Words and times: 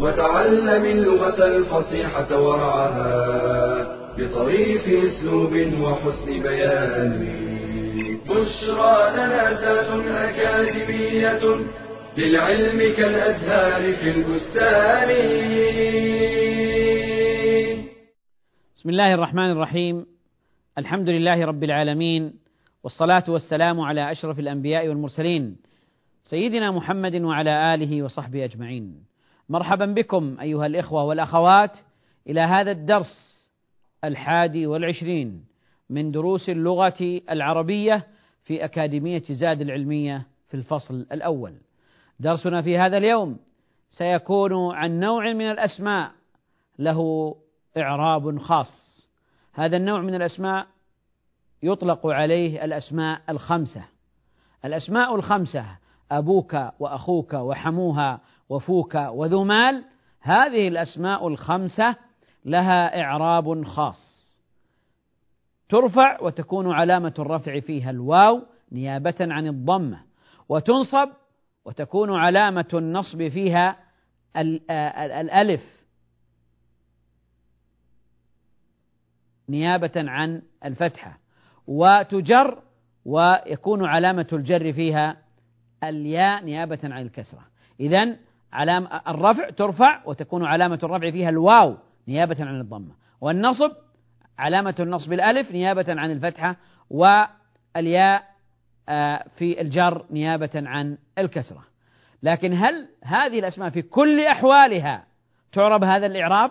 وتعلم 0.00 0.84
اللغة 0.84 1.46
الفصيحة 1.56 2.42
ورعاها 2.42 3.12
بطريف 4.18 4.88
أسلوب 4.88 5.52
وحسن 5.82 6.42
بيان. 6.42 7.12
بشرى 8.24 8.96
لنا 9.12 9.44
زاد 9.60 9.90
أكاديمية 10.08 11.42
للعلم 12.18 12.78
كالأزهار 12.96 13.82
في 13.96 14.10
البستان. 14.10 15.10
بسم 18.74 18.88
الله 18.90 19.14
الرحمن 19.14 19.50
الرحيم. 19.50 20.06
الحمد 20.78 21.08
لله 21.08 21.44
رب 21.44 21.64
العالمين 21.64 22.32
والصلاة 22.84 23.24
والسلام 23.28 23.80
على 23.80 24.12
أشرف 24.12 24.38
الأنبياء 24.38 24.88
والمرسلين 24.88 25.56
سيدنا 26.22 26.70
محمد 26.70 27.20
وعلى 27.20 27.74
آله 27.74 28.02
وصحبه 28.02 28.44
أجمعين. 28.44 29.09
مرحبا 29.50 29.86
بكم 29.86 30.36
أيها 30.40 30.66
الإخوة 30.66 31.04
والأخوات 31.04 31.78
إلى 32.28 32.40
هذا 32.40 32.70
الدرس 32.70 33.46
الحادي 34.04 34.66
والعشرين 34.66 35.44
من 35.90 36.10
دروس 36.10 36.48
اللغة 36.48 37.20
العربية 37.30 38.06
في 38.44 38.64
أكاديمية 38.64 39.22
زاد 39.30 39.60
العلمية 39.60 40.26
في 40.48 40.56
الفصل 40.56 41.06
الأول. 41.12 41.54
درسنا 42.20 42.62
في 42.62 42.78
هذا 42.78 42.96
اليوم 42.96 43.38
سيكون 43.88 44.74
عن 44.74 45.00
نوع 45.00 45.32
من 45.32 45.50
الأسماء 45.50 46.10
له 46.78 47.34
إعراب 47.76 48.38
خاص. 48.38 49.08
هذا 49.52 49.76
النوع 49.76 50.00
من 50.00 50.14
الأسماء 50.14 50.66
يطلق 51.62 52.06
عليه 52.06 52.64
الأسماء 52.64 53.20
الخمسة. 53.28 53.84
الأسماء 54.64 55.14
الخمسة 55.14 55.64
أبوك 56.10 56.56
وأخوك 56.78 57.34
وحموها 57.34 58.20
وفوك 58.50 58.94
وذو 58.94 59.44
مال 59.44 59.84
هذه 60.20 60.68
الأسماء 60.68 61.28
الخمسة 61.28 61.96
لها 62.44 63.00
إعراب 63.02 63.64
خاص. 63.64 64.10
ترفع 65.68 66.22
وتكون 66.22 66.72
علامة 66.72 67.14
الرفع 67.18 67.60
فيها 67.60 67.90
الواو 67.90 68.42
نيابة 68.72 69.14
عن 69.20 69.46
الضمة 69.46 70.02
وتنصب 70.48 71.08
وتكون 71.64 72.18
علامة 72.18 72.68
النصب 72.74 73.28
فيها 73.28 73.76
الألف. 74.36 75.62
نيابة 79.48 79.92
عن 79.96 80.42
الفتحة. 80.64 81.18
وتجر 81.66 82.62
ويكون 83.04 83.84
علامة 83.84 84.26
الجر 84.32 84.72
فيها 84.72 85.16
الياء 85.84 86.44
نيابة 86.44 86.78
عن 86.84 87.02
الكسرة. 87.02 87.46
إذا 87.80 88.16
علام 88.52 88.88
الرفع 89.08 89.50
ترفع 89.50 90.00
وتكون 90.04 90.44
علامة 90.44 90.78
الرفع 90.82 91.10
فيها 91.10 91.28
الواو 91.28 91.76
نيابة 92.08 92.36
عن 92.40 92.60
الضمة. 92.60 92.94
والنصب 93.20 93.72
علامة 94.38 94.74
النصب 94.80 95.12
الألف 95.12 95.52
نيابة 95.52 95.84
عن 95.88 96.10
الفتحة 96.10 96.56
والياء 96.90 98.30
آه، 98.88 99.24
في 99.36 99.60
الجر 99.60 100.04
نيابة 100.10 100.50
عن 100.54 100.98
الكسرة. 101.18 101.64
لكن 102.22 102.52
هل 102.52 102.88
هذه 103.04 103.38
الأسماء 103.38 103.70
في 103.70 103.82
كل 103.82 104.20
أحوالها 104.20 105.04
تعرب 105.52 105.84
هذا 105.84 106.06
الإعراب؟ 106.06 106.50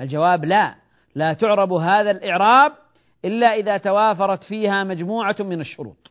الجواب 0.00 0.44
لا. 0.44 0.74
لا 1.14 1.32
تعرب 1.32 1.72
هذا 1.72 2.10
الإعراب 2.10 2.72
إلا 3.24 3.54
إذا 3.54 3.76
توافرت 3.76 4.44
فيها 4.44 4.84
مجموعة 4.84 5.36
من 5.40 5.60
الشروط. 5.60 6.10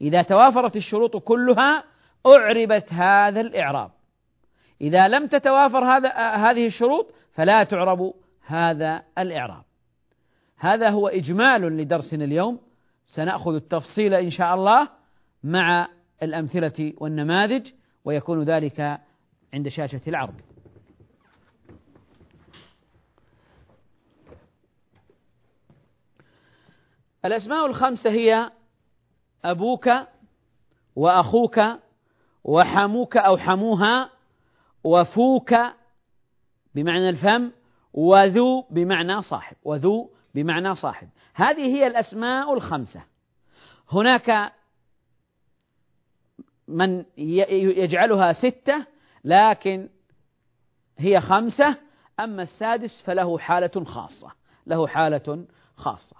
إذا 0.00 0.22
توافرت 0.22 0.76
الشروط 0.76 1.16
كلها 1.16 1.84
أعربت 2.26 2.92
هذا 2.92 3.40
الإعراب. 3.40 3.90
إذا 4.80 5.08
لم 5.08 5.26
تتوافر 5.26 5.84
هذا 5.84 6.08
هذه 6.36 6.66
الشروط 6.66 7.14
فلا 7.32 7.64
تعرب 7.64 8.14
هذا 8.46 9.02
الإعراب. 9.18 9.64
هذا 10.58 10.90
هو 10.90 11.08
إجمال 11.08 11.62
لدرسنا 11.62 12.24
اليوم. 12.24 12.60
سنأخذ 13.06 13.54
التفصيل 13.54 14.14
إن 14.14 14.30
شاء 14.30 14.54
الله 14.54 14.88
مع 15.44 15.88
الأمثلة 16.22 16.92
والنماذج 16.96 17.72
ويكون 18.04 18.42
ذلك 18.42 19.00
عند 19.54 19.68
شاشة 19.68 20.00
العرض. 20.08 20.34
الأسماء 27.24 27.66
الخمسة 27.66 28.10
هي 28.10 28.50
أبوك 29.44 29.90
وأخوك 30.96 31.60
وحموك 32.44 33.16
أو 33.16 33.36
حموها 33.36 34.10
وفوك 34.86 35.54
بمعنى 36.74 37.08
الفم 37.08 37.50
وذو 37.92 38.66
بمعنى 38.70 39.22
صاحب 39.22 39.56
وذو 39.64 40.10
بمعنى 40.34 40.74
صاحب. 40.74 41.08
هذه 41.34 41.76
هي 41.76 41.86
الأسماء 41.86 42.54
الخمسة. 42.54 43.02
هناك 43.92 44.52
من 46.68 47.04
يجعلها 47.18 48.32
ستة 48.32 48.86
لكن 49.24 49.88
هي 50.98 51.20
خمسة. 51.20 51.76
أما 52.20 52.42
السادس 52.42 53.02
فله 53.04 53.38
حالة 53.38 53.84
خاصة 53.84 54.32
له 54.66 54.86
حالة 54.86 55.44
خاصة. 55.76 56.16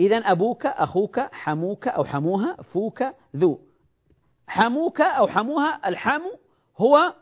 إذا 0.00 0.16
أبوك 0.16 0.66
أخوك 0.66 1.20
حموك 1.20 1.88
أو 1.88 2.04
حموها 2.04 2.62
فوك 2.62 3.04
ذو. 3.36 3.60
حموك 4.48 5.00
أو 5.00 5.26
حموها 5.26 5.88
الحمو 5.88 6.38
هو 6.76 7.14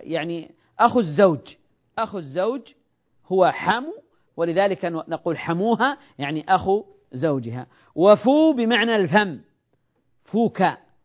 يعني 0.00 0.50
أخو 0.78 1.00
الزوج 1.00 1.54
أخو 1.98 2.18
الزوج 2.18 2.62
هو 3.26 3.50
حمو 3.50 3.94
ولذلك 4.36 4.84
نقول 4.84 5.38
حموها 5.38 5.98
يعني 6.18 6.44
أخو 6.48 6.84
زوجها. 7.12 7.66
وفو 7.94 8.52
بمعنى 8.52 8.96
الفم 8.96 9.40
فوك 10.24 10.62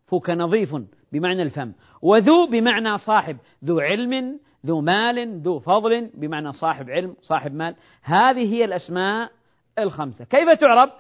فوك 0.08 0.30
نظيف 0.30 0.76
بمعنى 1.12 1.42
الفم. 1.42 1.74
وذو 2.02 2.48
بمعنى 2.48 2.98
صاحب 2.98 3.38
ذو 3.66 3.80
علم 3.80 4.40
ذو 4.66 4.82
مال 4.82 5.42
ذو 5.42 5.60
فضل 5.60 6.12
بمعنى 6.14 6.54
صاحب 6.54 6.90
علم 6.90 7.16
صاحب 7.22 7.54
مال. 7.54 7.76
هذه 8.02 8.54
هي 8.54 8.66
الأسماء 8.66 9.32
الخمسة. 9.80 10.26
كيف 10.26 10.50
تعرب؟ 10.50 10.92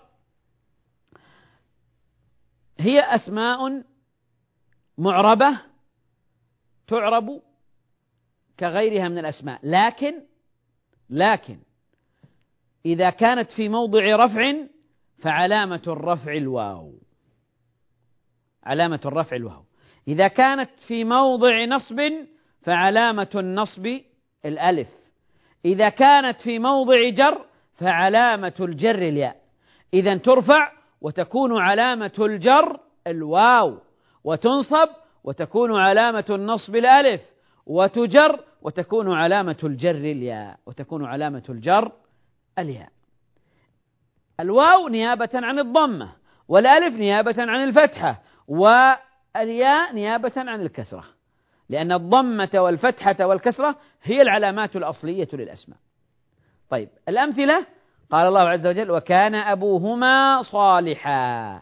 هي 2.79 2.99
أسماء 2.99 3.83
معربة 4.97 5.59
تعرب 6.87 7.41
كغيرها 8.59 9.07
من 9.07 9.17
الأسماء. 9.17 9.59
لكن 9.63 10.13
لكن 11.09 11.59
إذا 12.85 13.09
كانت 13.09 13.51
في 13.51 13.69
موضع 13.69 14.15
رفع 14.15 14.53
فعلامة 15.23 15.81
الرفع 15.87 16.33
الواو. 16.33 16.93
علامة 18.63 18.99
الرفع 19.05 19.35
الواو. 19.35 19.63
إذا 20.07 20.27
كانت 20.27 20.69
في 20.87 21.03
موضع 21.03 21.65
نصب 21.65 22.01
فعلامة 22.61 23.29
النصب 23.35 23.99
الألف. 24.45 24.89
إذا 25.65 25.89
كانت 25.89 26.41
في 26.41 26.59
موضع 26.59 27.09
جر 27.09 27.45
فعلامة 27.73 28.53
الجر 28.59 28.95
الياء. 28.95 29.41
إذا 29.93 30.17
ترفع 30.17 30.71
وتكون 31.01 31.61
علامة 31.61 32.13
الجر 32.19 32.79
الواو. 33.07 33.79
وتنصب 34.23 34.89
وتكون 35.23 35.79
علامة 35.79 36.25
النصب 36.29 36.75
الألف 36.75 37.21
وتجر 37.65 38.39
وتكون 38.61 39.13
علامة 39.13 39.57
الجر 39.63 39.95
الياء 39.95 40.57
وتكون 40.65 41.05
علامة 41.05 41.43
الجر 41.49 41.91
الياء. 42.59 42.89
الواو 44.39 44.87
نيابة 44.87 45.29
عن 45.33 45.59
الضمة 45.59 46.13
والألف 46.47 46.95
نيابة 46.95 47.35
عن 47.37 47.63
الفتحة 47.63 48.21
والياء 48.47 49.93
نيابة 49.93 50.31
عن 50.37 50.61
الكسرة. 50.61 51.03
لأن 51.69 51.91
الضمة 51.91 52.49
والفتحة 52.53 53.25
والكسرة 53.25 53.75
هي 54.03 54.21
العلامات 54.21 54.75
الأصلية 54.75 55.27
للأسماء. 55.33 55.77
طيب 56.69 56.89
الأمثلة؟ 57.09 57.65
قال 58.11 58.27
الله 58.27 58.49
عز 58.49 58.67
وجل 58.67 58.91
وكان 58.91 59.35
أبوهما 59.35 60.41
صالحا. 60.41 61.61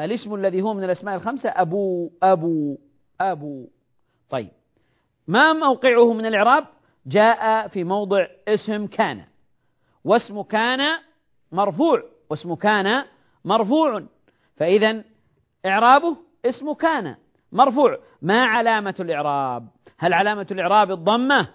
الاسم 0.00 0.34
الذي 0.34 0.62
هو 0.62 0.74
من 0.74 0.84
الأسماء 0.84 1.14
الخمسة 1.14 1.48
أبو 1.48 2.10
أبو 2.22 2.78
أبو. 3.20 3.68
طيب. 4.30 4.50
ما 5.28 5.52
موقعه 5.52 6.12
من 6.12 6.26
الإعراب؟ 6.26 6.64
جاء 7.06 7.68
في 7.68 7.84
موضع 7.84 8.26
اسم 8.48 8.86
كان. 8.86 9.24
واسم 10.04 10.42
كان 10.42 10.98
مرفوع. 11.52 12.02
واسم 12.30 12.54
كان 12.54 13.04
مرفوع. 13.44 14.02
فإذا 14.56 15.04
إعرابه 15.66 16.16
اسم 16.44 16.72
كان 16.72 17.16
مرفوع. 17.52 17.98
ما 18.22 18.44
علامة 18.44 18.94
الإعراب؟ 19.00 19.68
هل 19.98 20.12
علامة 20.12 20.46
الإعراب 20.50 20.90
الضمة؟ 20.90 21.48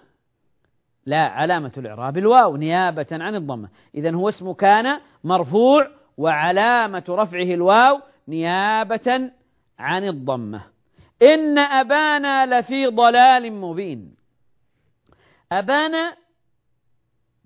لا 1.06 1.28
علامة 1.28 1.72
الإعراب 1.76 2.18
الواو 2.18 2.56
نيابة 2.56 3.06
عن 3.12 3.34
الضمة. 3.34 3.68
إذا 3.94 4.14
هو 4.14 4.28
اسم 4.28 4.52
كان 4.52 5.00
مرفوع 5.24 5.88
وعلامة 6.16 7.04
رفعه 7.08 7.54
الواو 7.54 8.00
نيابة 8.30 9.30
عن 9.78 10.08
الضمة. 10.08 10.62
إن 11.22 11.58
أبانا 11.58 12.60
لفي 12.60 12.86
ضلال 12.86 13.52
مبين. 13.52 14.14
أبانا 15.52 16.16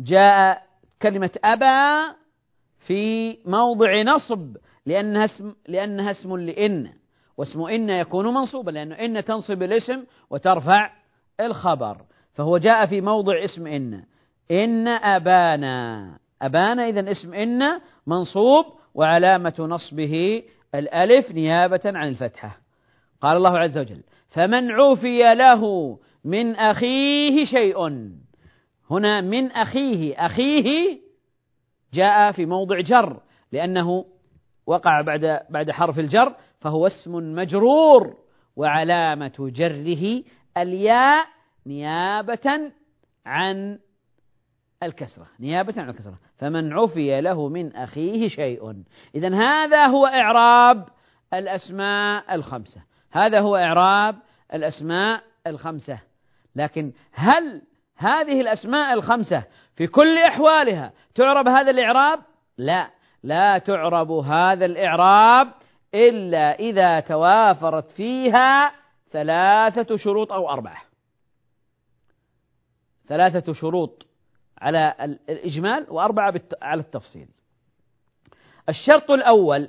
جاء 0.00 0.62
كلمة 1.02 1.30
أبا 1.44 2.14
في 2.86 3.36
موضع 3.46 4.02
نصب 4.02 4.56
لأنها 4.86 5.24
اسم 5.24 5.54
لأنها 5.68 6.10
اسم 6.10 6.36
لإن 6.36 6.92
واسم 7.36 7.62
إن 7.62 7.90
يكون 7.90 8.34
منصوبا 8.34 8.70
لأنه 8.70 8.94
إن 8.94 9.24
تنصب 9.24 9.62
الاسم 9.62 10.04
وترفع 10.30 10.90
الخبر. 11.40 11.96
فهو 12.34 12.58
جاء 12.58 12.86
في 12.86 13.00
موضع 13.00 13.44
اسم 13.44 13.66
إن. 13.66 14.04
إن 14.50 14.88
أبانا. 14.88 16.18
أبانا 16.42 16.88
إذا 16.88 17.10
اسم 17.10 17.34
إن 17.34 17.80
منصوب 18.06 18.64
وعلامة 18.94 19.54
نصبه 19.58 20.42
الألف 20.74 21.30
نيابة 21.30 21.80
عن 21.84 22.08
الفتحة. 22.08 22.58
قال 23.20 23.36
الله 23.36 23.58
عز 23.58 23.78
وجل 23.78 24.02
فمن 24.28 24.70
عوفي 24.70 25.34
له 25.34 25.62
من 26.24 26.56
أخيه 26.56 27.44
شيء. 27.44 27.76
هنا 28.90 29.20
من 29.20 29.52
أخيه 29.52 30.26
أخيه 30.26 30.98
جاء 31.92 32.32
في 32.32 32.46
موضع 32.46 32.80
جر 32.80 33.20
لأنه 33.52 34.04
وقع 34.66 35.00
بعد 35.00 35.40
بعد 35.50 35.70
حرف 35.70 35.98
الجر 35.98 36.34
فهو 36.60 36.86
اسم 36.86 37.34
مجرور 37.34 38.16
وعلامة 38.56 39.32
جره 39.38 40.22
الياء 40.56 41.26
نيابة 41.66 42.72
عن 43.26 43.78
الكسرة 44.82 45.26
نيابة 45.40 45.82
عن 45.82 45.90
الكسرة. 45.90 46.18
فمن 46.38 46.72
عفي 46.72 47.20
له 47.20 47.48
من 47.48 47.76
أخيه 47.76 48.28
شيء. 48.28 48.82
إذا 49.14 49.34
هذا 49.34 49.86
هو 49.86 50.06
إعراب 50.06 50.88
الأسماء 51.34 52.34
الخمسة. 52.34 52.82
هذا 53.12 53.40
هو 53.40 53.56
إعراب 53.56 54.16
الأسماء 54.54 55.22
الخمسة. 55.46 55.98
لكن 56.56 56.92
هل 57.12 57.62
هذه 57.96 58.40
الأسماء 58.40 58.94
الخمسة 58.94 59.44
في 59.76 59.86
كل 59.86 60.18
أحوالها 60.18 60.92
تعرب 61.14 61.48
هذا 61.48 61.70
الإعراب؟ 61.70 62.20
لا. 62.58 62.90
لا 63.22 63.58
تعرب 63.58 64.10
هذا 64.10 64.64
الإعراب 64.64 65.52
إلا 65.94 66.58
إذا 66.58 67.00
توافرت 67.00 67.90
فيها 67.90 68.72
ثلاثة 69.10 69.96
شروط 69.96 70.32
أو 70.32 70.50
أربعة. 70.50 70.82
ثلاثة 73.08 73.52
شروط 73.52 74.06
على 74.58 74.94
الإجمال 75.28 75.86
وأربعة 75.88 76.40
على 76.62 76.80
التفصيل. 76.80 77.28
الشرط 78.68 79.10
الأول 79.10 79.68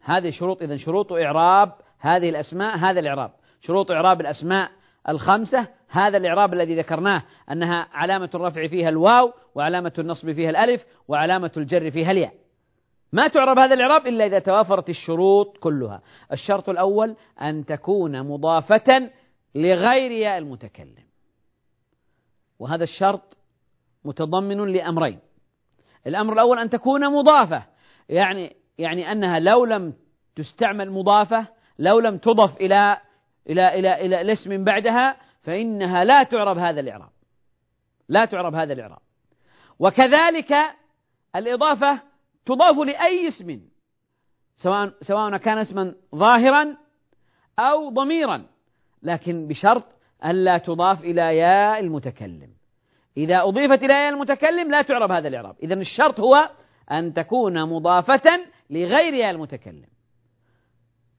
هذه 0.00 0.30
شروط 0.30 0.62
إذا 0.62 0.76
شروط 0.76 1.12
إعراب 1.12 1.72
هذه 1.98 2.28
الأسماء 2.28 2.76
هذا 2.76 3.00
الإعراب. 3.00 3.32
شروط 3.60 3.90
إعراب 3.90 4.20
الأسماء 4.20 4.70
الخمسة 5.08 5.68
هذا 5.88 6.16
الإعراب 6.16 6.54
الذي 6.54 6.76
ذكرناه 6.76 7.22
أنها 7.50 7.88
علامة 7.92 8.30
الرفع 8.34 8.66
فيها 8.66 8.88
الواو 8.88 9.32
وعلامة 9.54 9.92
النصب 9.98 10.32
فيها 10.32 10.50
الألف 10.50 10.84
وعلامة 11.08 11.50
الجر 11.56 11.90
فيها 11.90 12.10
الياء. 12.10 12.34
ما 13.12 13.28
تعرب 13.28 13.58
هذا 13.58 13.74
الإعراب 13.74 14.06
إلا 14.06 14.26
إذا 14.26 14.38
توافرت 14.38 14.88
الشروط 14.88 15.56
كلها. 15.56 16.02
الشرط 16.32 16.68
الأول 16.68 17.16
أن 17.42 17.66
تكون 17.66 18.22
مضافة 18.22 19.10
لغير 19.54 20.10
ياء 20.10 20.38
المتكلم. 20.38 21.04
وهذا 22.58 22.84
الشرط 22.84 23.36
متضمن 24.04 24.72
لأمرين. 24.72 25.18
الأمر 26.06 26.32
الأول 26.32 26.58
أن 26.58 26.70
تكون 26.70 27.12
مضافة. 27.12 27.66
يعني 28.08 28.56
يعني 28.78 29.12
أنها 29.12 29.38
لو 29.38 29.64
لم 29.64 29.94
تستعمل 30.36 30.90
مضافة 30.90 31.46
لو 31.78 32.00
لم 32.00 32.18
تضف 32.18 32.56
إلى 32.56 33.00
إلى 33.50 33.78
إلى 33.78 34.06
إلى 34.06 34.20
الاسم 34.20 34.64
بعدها 34.64 35.16
فإنها 35.42 36.04
لا 36.04 36.22
تعرب 36.22 36.58
هذا 36.58 36.80
الإعراب. 36.80 37.10
لا 38.08 38.24
تعرب 38.24 38.54
هذا 38.54 38.72
الإعراب. 38.72 39.00
وكذلك 39.78 40.52
الإضافة 41.36 42.00
تضاف 42.46 42.78
لأي 42.78 43.28
اسم 43.28 43.60
سواء 44.56 44.92
سواء 45.00 45.36
كان 45.36 45.58
اسما 45.58 45.94
ظاهرا 46.14 46.76
أو 47.58 47.90
ضميرا 47.90 48.46
لكن 49.02 49.48
بشرط 49.48 49.84
ألا 50.24 50.58
تضاف 50.58 51.00
إلى 51.00 51.36
ياء 51.36 51.80
المتكلم. 51.80 52.59
إذا 53.20 53.42
أضيفت 53.42 53.82
إلى 53.82 53.94
ياء 53.94 54.08
المتكلم 54.08 54.70
لا 54.70 54.82
تعرب 54.82 55.10
هذا 55.10 55.28
الإعراب. 55.28 55.56
إذا 55.62 55.74
الشرط 55.74 56.20
هو 56.20 56.50
أن 56.90 57.14
تكون 57.14 57.62
مضافة 57.62 58.40
لغير 58.70 59.14
ياء 59.14 59.30
المتكلم. 59.30 59.88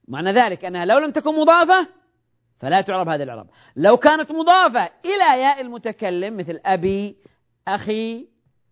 معنى 0.07 0.31
ذلك 0.31 0.65
أنها 0.65 0.85
لو 0.85 0.97
لم 0.97 1.11
تكن 1.11 1.35
مضافة 1.35 1.87
فلا 2.59 2.81
تعرب 2.81 3.09
هذا 3.09 3.23
الإعراب. 3.23 3.47
لو 3.75 3.97
كانت 3.97 4.31
مضافة 4.31 4.89
إلى 5.05 5.41
ياء 5.41 5.61
المتكلم 5.61 6.37
مثل 6.37 6.59
أبي 6.65 7.15
أخي 7.67 8.27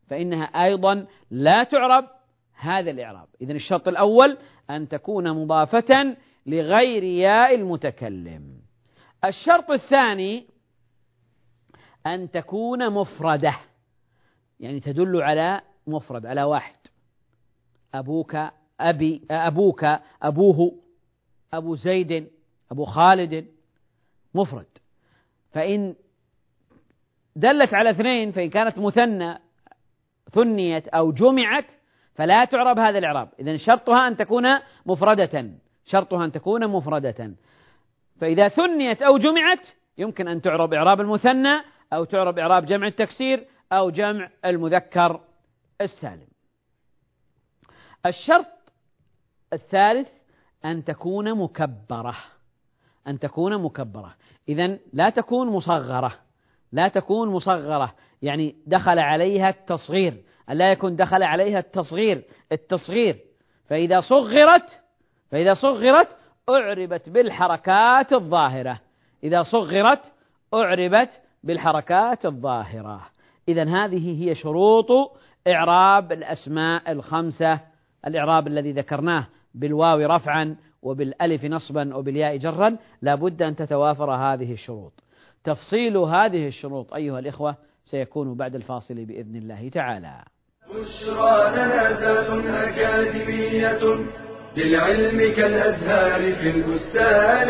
فإنها 0.09 0.43
أيضا 0.43 1.05
لا 1.31 1.63
تعرب 1.63 2.05
هذا 2.59 2.91
الإعراب. 2.91 3.27
إذن 3.41 3.55
الشرط 3.55 3.87
الأول 3.87 4.37
أن 4.69 4.87
تكون 4.87 5.31
مضافة 5.31 6.15
لغير 6.45 7.03
ياء 7.03 7.55
المتكلم. 7.55 8.41
الشرط 9.25 9.71
الثاني 9.71 10.45
أن 12.15 12.31
تكون 12.31 12.89
مفردة. 12.94 13.56
يعني 14.59 14.79
تدل 14.79 15.21
على 15.21 15.61
مفرد 15.88 16.25
على 16.25 16.44
واحد. 16.44 16.75
أبوك 17.94 18.38
أبي 18.79 19.21
أبوك 19.31 19.85
أبوه 20.23 20.75
أبو 21.53 21.75
زيد 21.75 22.27
أبو 22.71 22.85
خالد 22.85 23.45
مفرد. 24.33 24.65
فإن 25.51 25.95
دلت 27.36 27.74
على 27.74 27.89
اثنين 27.89 28.31
فإن 28.31 28.50
كانت 28.50 28.79
مثنى 28.79 29.39
ثنيت 30.31 30.88
أو 30.88 31.12
جمعت 31.12 31.65
فلا 32.15 32.45
تعرب 32.45 32.79
هذا 32.79 32.98
الإعراب. 32.98 33.29
إذن 33.39 33.57
شرطها 33.57 34.07
أن 34.07 34.17
تكون 34.17 34.45
مفردة. 34.86 35.51
شرطها 35.86 36.25
أن 36.25 36.31
تكون 36.31 36.67
مفردة. 36.67 37.34
فإذا 38.22 38.48
ثنيت 38.48 39.01
أو 39.01 39.17
جمعت 39.17 39.67
يمكن 39.98 40.27
أن 40.27 40.41
تعرب 40.41 40.74
إعراب 40.74 41.01
المثنى 41.01 41.62
أو 41.93 42.03
تعرب 42.03 42.39
إعراب 42.39 42.65
جمع 42.65 42.88
التكسير 42.88 43.48
أو 43.72 43.89
جمع 43.89 44.29
المذكر 44.46 45.22
السالم. 45.81 46.27
الشرط 48.05 48.46
الثالث 49.53 50.10
أن 50.65 50.84
تكون 50.84 51.34
مكبرة. 51.38 52.15
أن 53.08 53.19
تكون 53.19 53.63
مكبرة. 53.63 54.15
إذا 54.50 54.77
لا 54.93 55.10
تكون 55.10 55.48
مصغرة. 55.48 56.15
لا 56.72 56.88
تكون 56.88 57.29
مصغرة. 57.29 57.96
يعني 58.22 58.55
دخل 58.67 59.00
عليها 59.00 59.50
التصغير. 59.50 60.24
ألا 60.50 60.72
يكون 60.72 60.96
دخل 60.96 61.24
عليها 61.24 61.60
التصغير. 61.60 62.24
التصغير. 62.51 63.19
فإذا 63.67 64.00
صغرت 64.00 64.81
فإذا 65.31 65.53
صغرت 65.53 66.17
أعربت 66.50 67.10
بالحركات 67.10 68.13
الظاهرة. 68.13 68.79
إذا 69.24 69.43
صغرت 69.43 70.12
أعربت 70.53 71.22
بالحركات 71.43 72.25
الظاهرة. 72.25 73.01
إذا 73.48 73.63
هذه 73.63 74.24
هي 74.24 74.36
شروط 74.36 74.88
إعراب 75.48 76.12
الأسماء 76.12 76.91
الخمسة. 76.91 77.60
الإعراب 78.08 78.48
الذي 78.48 78.72
ذكرناه 78.72 79.27
بالواو 79.53 80.15
رفعا 80.15 80.55
وبالألف 80.81 81.46
نصبا 81.46 81.96
وبالياء 81.96 82.38
جرا 82.38 82.77
لا 83.01 83.15
بد 83.15 83.41
أن 83.41 83.55
تتوافر 83.55 84.12
هذه 84.12 84.53
الشروط. 84.53 84.93
تفصيل 85.43 85.98
هذه 85.98 86.48
الشروط 86.48 86.93
أيها 86.93 87.19
الإخوة 87.19 87.55
سيكون 87.84 88.38
بعد 88.38 88.55
الفاصل 88.55 89.05
بإذن 89.05 89.36
الله 89.36 89.69
تعالى. 89.69 90.24
بشرى 90.69 91.51
لنا 91.51 92.69
أكاديمية 92.69 93.79
للعلم 94.58 95.36
كالأزهار 95.36 96.36
في 96.36 96.50
البستان. 96.50 97.50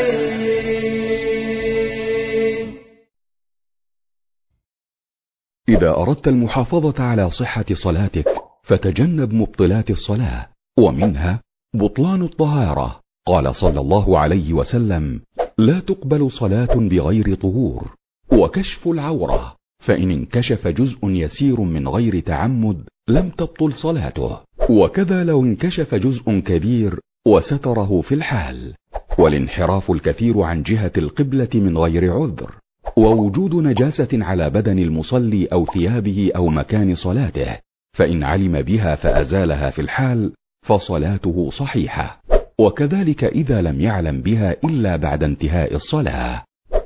إذا 5.70 5.90
أردت 5.90 6.28
المحافظة 6.28 7.04
على 7.04 7.32
صحة 7.32 7.66
صلاتك 7.74 8.28
فتجنب 8.64 9.34
مبطلات 9.34 9.90
الصلاة 9.90 10.48
ومنها 10.80 11.42
بطلان 11.76 12.22
الطهارة. 12.22 13.00
قال 13.28 13.56
صلى 13.56 13.80
الله 13.80 14.20
عليه 14.20 14.54
وسلم 14.54 15.22
لا 15.58 15.80
تقبل 15.80 16.32
صلاة 16.32 16.76
بغير 16.76 17.36
طهور. 17.36 17.96
وكشف 18.32 18.88
العورة. 18.88 19.56
فإن 19.80 20.12
انكشف 20.12 20.68
جزء 20.68 20.98
يسير 21.04 21.62
من 21.62 21.88
غير 21.88 22.20
تعمد 22.20 22.84
لم 23.10 23.30
تبطل 23.30 23.74
صلاته. 23.74 24.38
وكذا 24.70 25.24
لو 25.24 25.44
انكشف 25.44 25.96
جزء 25.96 26.40
كبير 26.40 27.00
وستره 27.28 28.02
في 28.02 28.16
الحال. 28.16 28.74
والانحراف 29.18 29.92
الكثير 29.92 30.42
عن 30.42 30.64
جهة 30.64 30.92
القبلة 30.98 31.50
من 31.54 31.78
غير 31.78 32.14
عذر. 32.14 32.56
ووجود 32.98 33.56
نجاسة 33.56 34.08
على 34.14 34.50
بدن 34.50 34.80
المصلي 34.80 35.46
أو 35.46 35.66
ثيابه 35.66 36.32
أو 36.36 36.48
مكان 36.48 36.96
صلاته 36.96 37.58
فإن 37.98 38.24
علم 38.24 38.62
بها 38.62 38.96
فأزالها 38.96 39.70
في 39.70 39.82
الحال 39.82 40.32
فصلاته 40.66 41.50
صحيحة. 41.60 42.22
وكذلك 42.60 43.24
إذا 43.24 43.62
لم 43.62 43.82
يعلم 43.82 44.22
بها 44.22 44.56
إلا 44.64 44.96
بعد 44.96 45.24
انتهاء 45.24 45.76
الصلاة. 45.76 46.44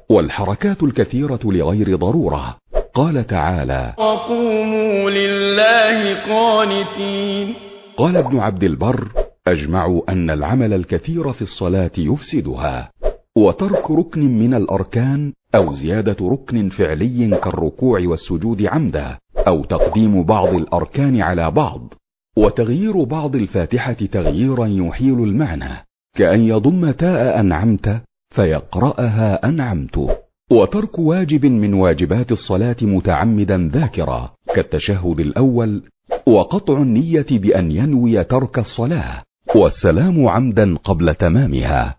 والحركات 0.09 0.83
الكثيرة 0.83 1.39
لغير 1.43 1.95
ضرورة. 1.95 2.57
قال 2.93 3.27
تعالى 3.27 3.93
وقوموا 3.97 5.09
لله 5.09 6.13
قانتين. 6.13 7.55
قال 7.97 8.17
ابن 8.17 8.39
عبد 8.39 8.63
البر 8.63 9.07
أجمعوا 9.47 10.01
أن 10.09 10.29
العمل 10.29 10.73
الكثير 10.73 11.33
في 11.33 11.41
الصلاة 11.41 11.91
يفسدها. 11.97 12.91
وترك 13.37 13.91
ركن 13.91 14.39
من 14.39 14.53
الأركان 14.53 15.33
أو 15.55 15.73
زيادة 15.73 16.17
ركن 16.21 16.69
فعلي 16.69 17.39
كالركوع 17.43 18.01
والسجود 18.05 18.61
عمدا 18.61 19.17
أو 19.47 19.63
تقديم 19.63 20.23
بعض 20.23 20.53
الأركان 20.53 21.21
على 21.21 21.51
بعض. 21.51 21.93
وتغيير 22.37 23.03
بعض 23.03 23.35
الفاتحة 23.35 23.93
تغييرا 23.93 24.65
يحيل 24.65 25.23
المعنى. 25.23 25.85
كأن 26.15 26.39
يضم 26.39 26.91
تاء 26.91 27.39
أنعمت 27.39 28.01
فيقرأها 28.35 29.49
أنعمت. 29.49 30.17
وترك 30.51 30.99
واجب 30.99 31.45
من 31.45 31.73
واجبات 31.73 32.31
الصلاة 32.31 32.75
متعمدا 32.81 33.69
ذاكرا 33.73 34.31
كالتشهد 34.55 35.19
الأول. 35.19 35.83
وقطع 36.27 36.81
النية 36.81 37.25
بأن 37.31 37.71
ينوي 37.71 38.23
ترك 38.23 38.59
الصلاة. 38.59 39.23
والسلام 39.55 40.27
عمدا 40.27 40.77
قبل 40.77 41.15
تمامها. 41.15 41.95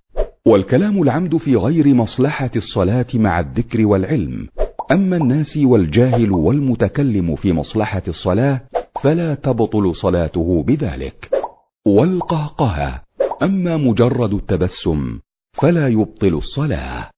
والكلام 0.46 1.02
العمد 1.02 1.36
في 1.36 1.56
غير 1.56 1.94
مصلحة 1.94 2.50
الصلاة 2.56 3.06
مع 3.14 3.40
الذكر 3.40 3.86
والعلم. 3.86 4.48
أما 4.92 5.16
الناس 5.16 5.56
والجاهل 5.56 6.32
والمتكلم 6.32 7.36
في 7.36 7.52
مصلحة 7.52 8.02
الصلاة 8.08 8.60
فلا 9.02 9.34
تبطل 9.34 9.96
صلاته 9.96 10.64
بذلك. 10.66 11.30
والقهقه 11.86 13.00
أما 13.42 13.76
مجرد 13.76 14.34
التبسم 14.34 15.18
فلا 15.52 15.88
يبطل 15.88 16.34
الصلاة. 16.34 17.10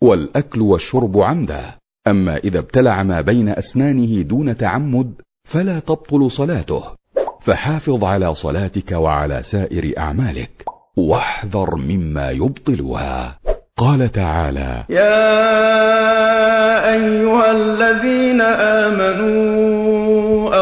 والأكل 0.00 0.60
والشرب 0.60 1.18
عمدا. 1.18 1.74
أما 2.06 2.36
إذا 2.36 2.58
ابتلع 2.58 3.02
ما 3.02 3.20
بين 3.20 3.48
أسنانه 3.48 4.22
دون 4.22 4.56
تعمد 4.56 5.12
فلا 5.44 5.78
تبطل 5.80 6.30
صلاته. 6.30 6.82
فحافظ 7.40 8.04
على 8.04 8.34
صلاتك 8.34 8.92
وعلى 8.92 9.42
سائر 9.50 9.98
أعمالك. 9.98 10.71
واحذر 10.96 11.74
مما 11.76 12.30
يبطلها. 12.30 13.38
قال 13.78 14.12
تعالى 14.12 14.84
يا 14.90 15.42
أيها 16.94 17.50
الذين 17.50 18.40
آمنوا 18.80 19.42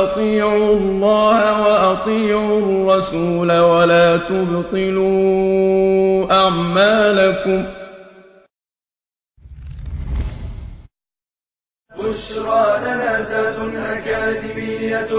أطيعوا 0.02 0.75
الله 0.76 1.62
وأطيعوا 1.62 2.58
الرسول 2.58 3.58
ولا 3.58 4.16
تبطلوا 4.28 5.52
أعمالكم. 6.32 7.66
بشرى 11.99 12.78
لنا 12.80 13.12
ذات 13.30 13.58
أكاديمية 13.76 15.12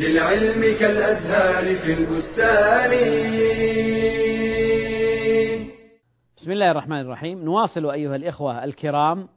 للعلم 0.00 0.62
كالأزهار 0.80 1.64
في 1.76 1.92
البستان. 1.92 2.92
بسم 6.44 6.52
الله 6.52 6.70
الرحمن 6.70 7.00
الرحيم. 7.00 7.44
نواصل 7.44 7.90
أيها 7.90 8.16
الإخوة 8.16 8.64
الكرام. 8.64 9.28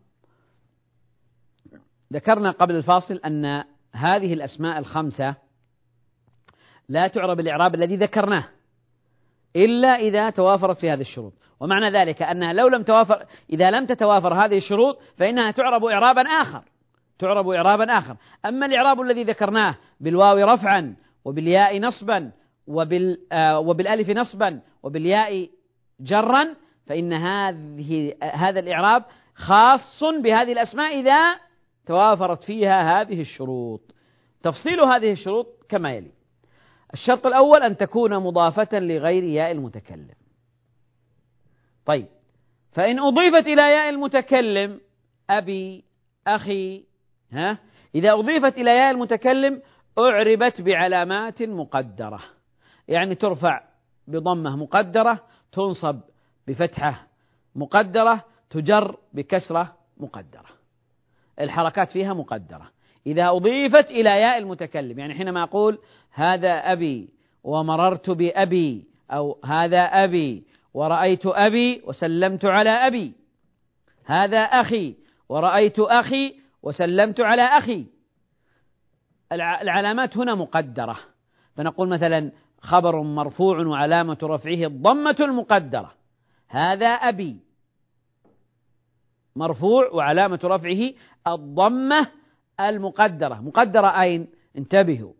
ذكرنا 2.13 2.51
قبل 2.51 2.75
الفاصل 2.75 3.15
أن 3.25 3.63
هذه 3.93 4.33
الأسماء 4.33 4.79
الخمسة 4.79 5.35
لا 6.89 7.07
تعرب 7.07 7.39
الإعراب 7.39 7.75
الذي 7.75 7.95
ذكرناه 7.95 8.43
إلا 9.55 9.87
إذا 9.87 10.29
توافرت 10.29 10.77
في 10.77 10.89
هذه 10.89 11.01
الشروط. 11.01 11.33
ومعنى 11.59 11.99
ذلك 11.99 12.21
أنها 12.21 12.53
لو 12.53 12.67
لم 12.67 12.83
توافر 12.83 13.25
إذا 13.49 13.71
لم 13.71 13.85
تتوافر 13.85 14.33
هذه 14.33 14.57
الشروط 14.57 14.99
فإنها 15.17 15.51
تعرب 15.51 15.85
إعرابا 15.85 16.21
آخر. 16.21 16.63
تعرب 17.19 17.49
إعرابا 17.49 17.97
آخر. 17.97 18.17
أما 18.45 18.65
الإعراب 18.65 19.01
الذي 19.01 19.23
ذكرناه 19.23 19.75
بالواو 19.99 20.37
رفعا 20.37 20.95
وبالياء 21.25 21.79
نصبا 21.79 22.31
وبال 22.67 23.17
آه 23.31 23.59
وبالألف 23.59 24.09
نصبا 24.09 24.61
وبالياء 24.83 25.49
جرا 25.99 26.66
فإن 26.87 27.13
هذه 27.13 28.13
هذا 28.21 28.59
الإعراب 28.59 29.05
خاص 29.35 30.03
بهذه 30.03 30.51
الأسماء 30.51 30.99
إذا 30.99 31.39
توافرت 31.85 32.43
فيها 32.43 33.01
هذه 33.01 33.21
الشروط. 33.21 33.81
تفصيل 34.43 34.81
هذه 34.81 35.11
الشروط 35.11 35.47
كما 35.69 35.93
يلي. 35.93 36.11
الشرط 36.93 37.27
الأول 37.27 37.63
أن 37.63 37.77
تكون 37.77 38.17
مضافة 38.17 38.79
لغير 38.79 39.23
ياء 39.23 39.51
المتكلم. 39.51 40.15
طيب. 41.85 42.07
فإن 42.71 42.99
أضيفت 42.99 43.47
إلى 43.47 43.61
ياء 43.61 43.89
المتكلم 43.89 44.81
أبي 45.29 45.83
أخي 46.27 46.85
ها؟ 47.31 47.57
إذا 47.95 48.13
أضيفت 48.13 48.57
إلى 48.57 48.71
ياء 48.71 48.91
المتكلم 48.91 49.61
أعربت 49.99 50.61
بعلامات 50.61 51.41
مقدرة. 51.41 52.19
يعني 52.87 53.15
ترفع 53.15 53.63
بضمة 54.07 54.55
مقدرة 54.55 55.23
تنصب 55.51 55.99
بفتحة 56.47 57.07
مقدرة 57.55 58.25
تجر 58.49 58.97
بكسرة 59.13 59.75
مقدرة. 59.97 60.45
الحركات 61.41 61.91
فيها 61.91 62.13
مقدرة. 62.13 62.71
إذا 63.07 63.29
أضيفت 63.29 63.91
إلى 63.91 64.09
ياء 64.09 64.37
المتكلم 64.37 64.99
يعني 64.99 65.13
حينما 65.13 65.43
أقول 65.43 65.79
هذا 66.11 66.49
أبي 66.49 67.09
ومررت 67.43 68.09
بأبي 68.09 68.85
أو 69.11 69.39
هذا 69.45 69.81
أبي 69.81 70.43
ورأيت 70.73 71.25
أبي 71.25 71.81
وسلمت 71.85 72.45
على 72.45 72.69
أبي. 72.69 73.13
هذا 74.05 74.39
أخي 74.39 74.95
ورأيت 75.29 75.79
أخي 75.79 76.35
وسلمت 76.63 77.19
على 77.19 77.41
أخي. 77.41 77.85
العلامات 79.31 80.17
هنا 80.17 80.35
مقدرة. 80.35 80.97
فنقول 81.55 81.89
مثلا 81.89 82.31
خبر 82.61 83.01
مرفوع 83.01 83.65
وعلامة 83.65 84.17
رفعه 84.23 84.67
الضمة 84.67 85.15
المقدرة. 85.19 85.96
هذا 86.49 86.87
أبي. 86.87 87.39
مرفوع 89.35 89.89
وعلامة 89.93 90.39
رفعه 90.43 90.93
الضمة 91.27 92.07
المقدرة. 92.59 93.35
مقدرة 93.41 94.01
أين؟ 94.01 94.27
انتبهوا. 94.57 95.13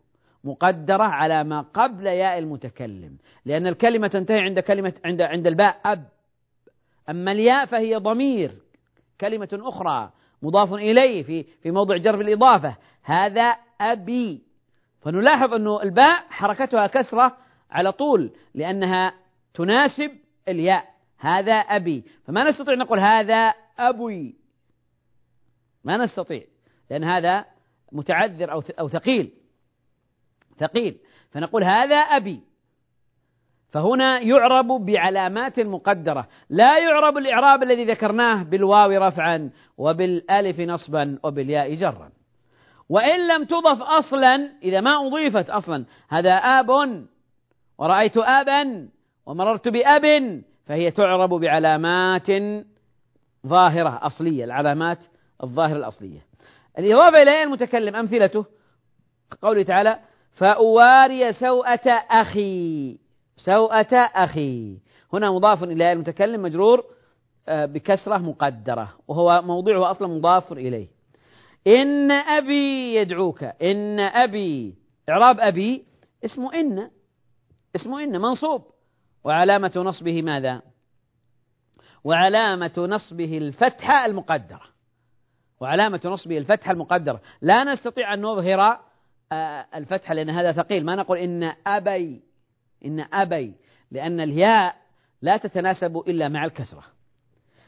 مقدرة 0.43 1.03
على 1.03 1.43
ما 1.43 1.61
قبل 1.61 2.05
ياء 2.05 2.39
المتكلم. 2.39 3.17
لأن 3.45 3.67
الكلمة 3.67 4.07
تنتهي 4.07 4.39
عند 4.39 4.59
كلمة 4.59 4.93
عند 5.05 5.21
عند 5.21 5.47
الباء 5.47 5.81
أب. 5.85 6.05
أما 7.09 7.31
الياء 7.31 7.65
فهي 7.65 7.95
ضمير. 7.95 8.51
كلمة 9.21 9.49
أخرى 9.53 10.11
مضاف 10.41 10.73
إليه 10.73 11.23
في 11.23 11.43
في 11.43 11.71
موضع 11.71 11.97
جر 11.97 12.15
بالإضافة. 12.15 12.75
هذا 13.03 13.55
أبي. 13.81 14.43
فنلاحظ 15.01 15.53
أنه 15.53 15.81
الباء 15.83 16.25
حركتها 16.29 16.87
كسرة 16.87 17.37
على 17.71 17.91
طول 17.91 18.31
لأنها 18.55 19.13
تناسب 19.53 20.11
الياء. 20.47 20.96
هذا 21.19 21.53
أبي. 21.53 22.03
فما 22.25 22.49
نستطيع 22.49 22.75
نقول 22.75 22.99
هذا 22.99 23.53
أبوي. 23.79 24.35
ما 25.83 25.97
نستطيع. 25.97 26.43
لأن 26.89 27.03
هذا 27.03 27.45
متعذر 27.91 28.51
أو 28.51 28.63
أو 28.79 28.87
ثقيل. 28.87 29.33
ثقيل. 30.57 30.97
فنقول 31.31 31.63
هذا 31.63 31.95
أبي. 31.95 32.41
فهنا 33.69 34.19
يعرب 34.19 34.67
بعلامات 34.67 35.59
مقدرة. 35.59 36.27
لا 36.49 36.79
يعرب 36.79 37.17
الإعراب 37.17 37.63
الذي 37.63 37.85
ذكرناه 37.85 38.43
بالواو 38.43 38.91
رفعا 39.07 39.49
وبالألف 39.77 40.59
نصبا 40.59 41.19
وبالياء 41.23 41.75
جرا. 41.75 42.11
وإن 42.89 43.27
لم 43.27 43.43
تضف 43.43 43.81
أصلا 43.81 44.49
إذا 44.63 44.81
ما 44.81 45.07
أضيفت 45.07 45.49
أصلا 45.49 45.85
هذا 46.09 46.33
آب. 46.33 46.69
ورأيت 47.77 48.17
آبا 48.17 48.89
ومررت 49.25 49.67
بأب. 49.67 50.05
فهي 50.67 50.91
تعرب 50.91 51.29
بعلامات 51.29 52.27
ظاهرة 53.47 53.99
أصلية 54.05 54.43
العلامات 54.43 55.05
الظاهرة 55.43 55.77
الأصلية. 55.77 56.25
الإضافة 56.79 57.21
إلى 57.21 57.43
المتكلم 57.43 57.95
أمثلته 57.95 58.45
قوله 59.41 59.63
تعالى 59.63 59.99
فأواري 60.33 61.33
سوءة 61.33 61.89
أخي 62.09 62.97
سوءة 63.37 63.95
أخي. 63.95 64.77
هنا 65.13 65.31
مضاف 65.31 65.63
إلى 65.63 65.91
المتكلم 65.91 66.41
مجرور 66.41 66.83
آه، 67.49 67.65
بكسرة 67.65 68.17
مقدرة 68.17 68.93
وهو 69.07 69.41
موضوعه 69.41 69.91
أصلا 69.91 70.07
مضاف 70.07 70.51
إليه. 70.51 70.87
إن 71.67 72.11
أبي 72.11 72.95
يدعوك 72.95 73.43
إن 73.43 73.99
أبي. 73.99 74.75
إعراب 75.09 75.39
أبي 75.39 75.85
اسمه 76.25 76.53
إن 76.53 76.89
اسمه 77.75 78.03
إن 78.03 78.21
منصوب. 78.21 78.76
وعلامة 79.23 79.71
نصبه 79.75 80.21
ماذا؟ 80.21 80.61
وعلامة 82.03 82.73
نصبه 82.77 83.37
الفتحة 83.37 84.05
المقدرة. 84.05 84.61
وعلامة 85.59 86.01
نصبه 86.05 86.37
الفتحة 86.37 86.71
المقدرة. 86.71 87.21
لا 87.41 87.63
نستطيع 87.63 88.13
أن 88.13 88.21
نظهر 88.21 88.79
آه، 89.31 89.67
الفتحة 89.75 90.13
لأن 90.13 90.29
هذا 90.29 90.51
ثقيل. 90.51 90.85
ما 90.85 90.95
نقول 90.95 91.17
إن 91.17 91.53
أبي 91.67 92.21
إن 92.85 93.05
أبي 93.13 93.55
لأن 93.91 94.19
الياء 94.19 94.75
لا 95.21 95.37
تتناسب 95.37 95.97
إلا 95.97 96.29
مع 96.29 96.45
الكسرة. 96.45 96.83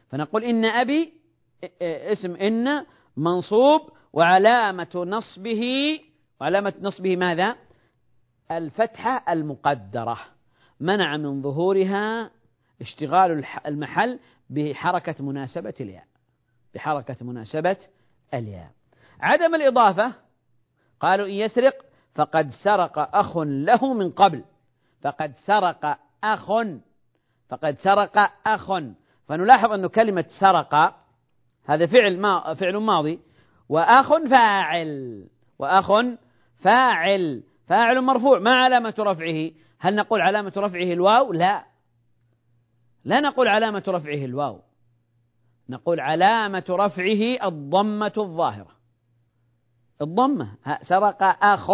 فنقول 0.09 0.43
إن 0.43 0.65
أبي 0.65 1.13
اسم 1.81 2.35
إن 2.35 2.85
منصوب. 3.17 3.81
وعلامة 4.13 5.05
نصبه 5.07 5.63
وعلامة 6.41 6.73
نصبه 6.81 7.15
ماذا؟ 7.15 7.55
الفتحة 8.51 9.25
المقدرة. 9.29 10.19
منع 10.79 11.17
من 11.17 11.41
ظهورها 11.41 12.31
اشتغال 12.81 13.45
المحل 13.65 14.19
بحركة 14.50 15.25
مناسبة 15.25 15.74
الياء. 15.81 16.03
بحركة 16.75 17.25
مناسبة 17.25 17.77
الياء. 18.33 18.71
عدم 19.21 19.55
الإضافة 19.55 20.13
قالوا 21.00 21.27
إن 21.27 21.31
يسرق 21.31 21.86
فقد 22.15 22.50
سرق 22.63 23.15
أخ 23.15 23.38
له 23.38 23.93
من 23.93 24.12
قبل. 24.12 24.43
فقد 25.01 25.33
سرق 25.45 26.00
أخ 26.24 26.51
فقد 27.50 27.77
سرق 27.77 28.31
أخ. 28.48 28.71
فنلاحظ 29.27 29.71
أن 29.71 29.88
كلمة 29.88 30.25
سرق 30.39 30.95
هذا 31.65 31.86
فعل 31.86 32.19
ما 32.19 32.53
فعل 32.53 32.77
ماضي. 32.77 33.19
وأخ 33.69 34.17
فاعل 34.29 35.25
وأخ 35.59 35.91
فاعل 36.59 37.43
فاعل 37.67 38.01
مرفوع 38.01 38.39
ما 38.39 38.55
علامة 38.55 38.93
رفعه. 39.00 39.51
هل 39.79 39.95
نقول 39.95 40.21
علامة 40.21 40.53
رفعه 40.57 40.93
الواو؟ 40.93 41.33
لا. 41.33 41.65
لا 43.05 43.19
نقول 43.19 43.48
علامة 43.48 43.83
رفعه 43.88 44.25
الواو. 44.25 44.62
نقول 45.69 46.00
علامة 46.00 46.63
رفعه 46.69 47.48
الضمة 47.48 48.13
الظاهرة. 48.17 48.71
الضمة. 50.01 50.55
سرق 50.81 51.24
أخ. 51.24 51.71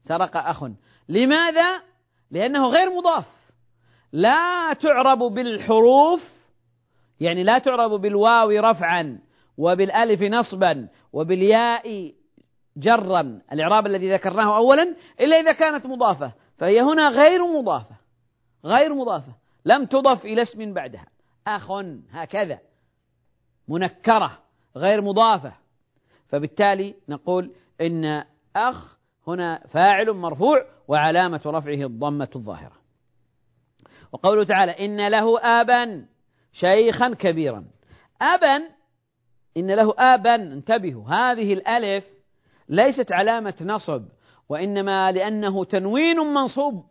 سرق 0.00 0.36
أخ. 0.36 0.64
لماذا؟ 1.08 1.82
لأنه 2.30 2.68
غير 2.68 2.90
مضاف. 2.90 3.26
لا 4.12 4.72
تعرب 4.72 5.18
بالحروف 5.18 6.20
يعني 7.20 7.42
لا 7.44 7.58
تعرب 7.58 7.90
بالواو 7.90 8.50
رفعا 8.50 9.18
وبالألف 9.58 10.22
نصبا 10.22 10.88
وبالياء 11.12 12.12
جرا. 12.76 13.40
الإعراب 13.52 13.86
الذي 13.86 14.12
ذكرناه 14.12 14.56
أولا 14.56 14.96
إلا 15.20 15.40
إذا 15.40 15.52
كانت 15.52 15.86
مضافة. 15.86 16.32
فهي 16.62 16.80
هنا 16.80 17.08
غير 17.08 17.46
مضافة 17.46 17.96
غير 18.64 18.94
مضافة. 18.94 19.32
لم 19.64 19.86
تضف 19.86 20.24
إلى 20.24 20.42
اسم 20.42 20.74
بعدها. 20.74 21.06
أخ 21.46 21.70
هكذا. 22.10 22.58
منكرة 23.68 24.38
غير 24.76 25.00
مضافة. 25.00 25.52
فبالتالي 26.28 26.94
نقول 27.08 27.52
إن 27.80 28.24
أخ 28.56 28.98
هنا 29.26 29.66
فاعل 29.68 30.12
مرفوع 30.12 30.66
وعلامة 30.88 31.40
رفعه 31.46 31.86
الضمة 31.86 32.28
الظاهرة. 32.36 32.76
وقوله 34.12 34.44
تعالى 34.44 34.72
إن 34.72 35.08
له 35.08 35.40
آبا 35.40 36.06
شيخا 36.52 37.14
كبيرا. 37.14 37.64
أبا 38.20 38.56
إن 39.56 39.70
له 39.70 39.94
آبا 39.98 40.34
انتبهوا 40.34 41.08
هذه 41.08 41.52
الألف 41.52 42.04
ليست 42.68 43.12
علامة 43.12 43.54
نصب. 43.60 44.04
وإنما 44.52 45.12
لأنه 45.12 45.64
تنوين 45.64 46.16
منصوب 46.16 46.84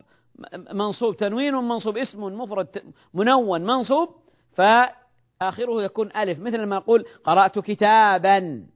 منصوب 0.72 1.16
تنوين 1.16 1.54
منصوب 1.54 1.96
اسم 1.96 2.24
مفرد 2.24 2.94
منون 3.14 3.62
منصوب 3.62 4.08
فآخره 4.52 5.82
يكون 5.82 6.10
ألف 6.16 6.38
مثل 6.38 6.62
ما 6.62 6.76
نقول 6.76 7.04
قرأت 7.24 7.58
كتابا 7.58 8.66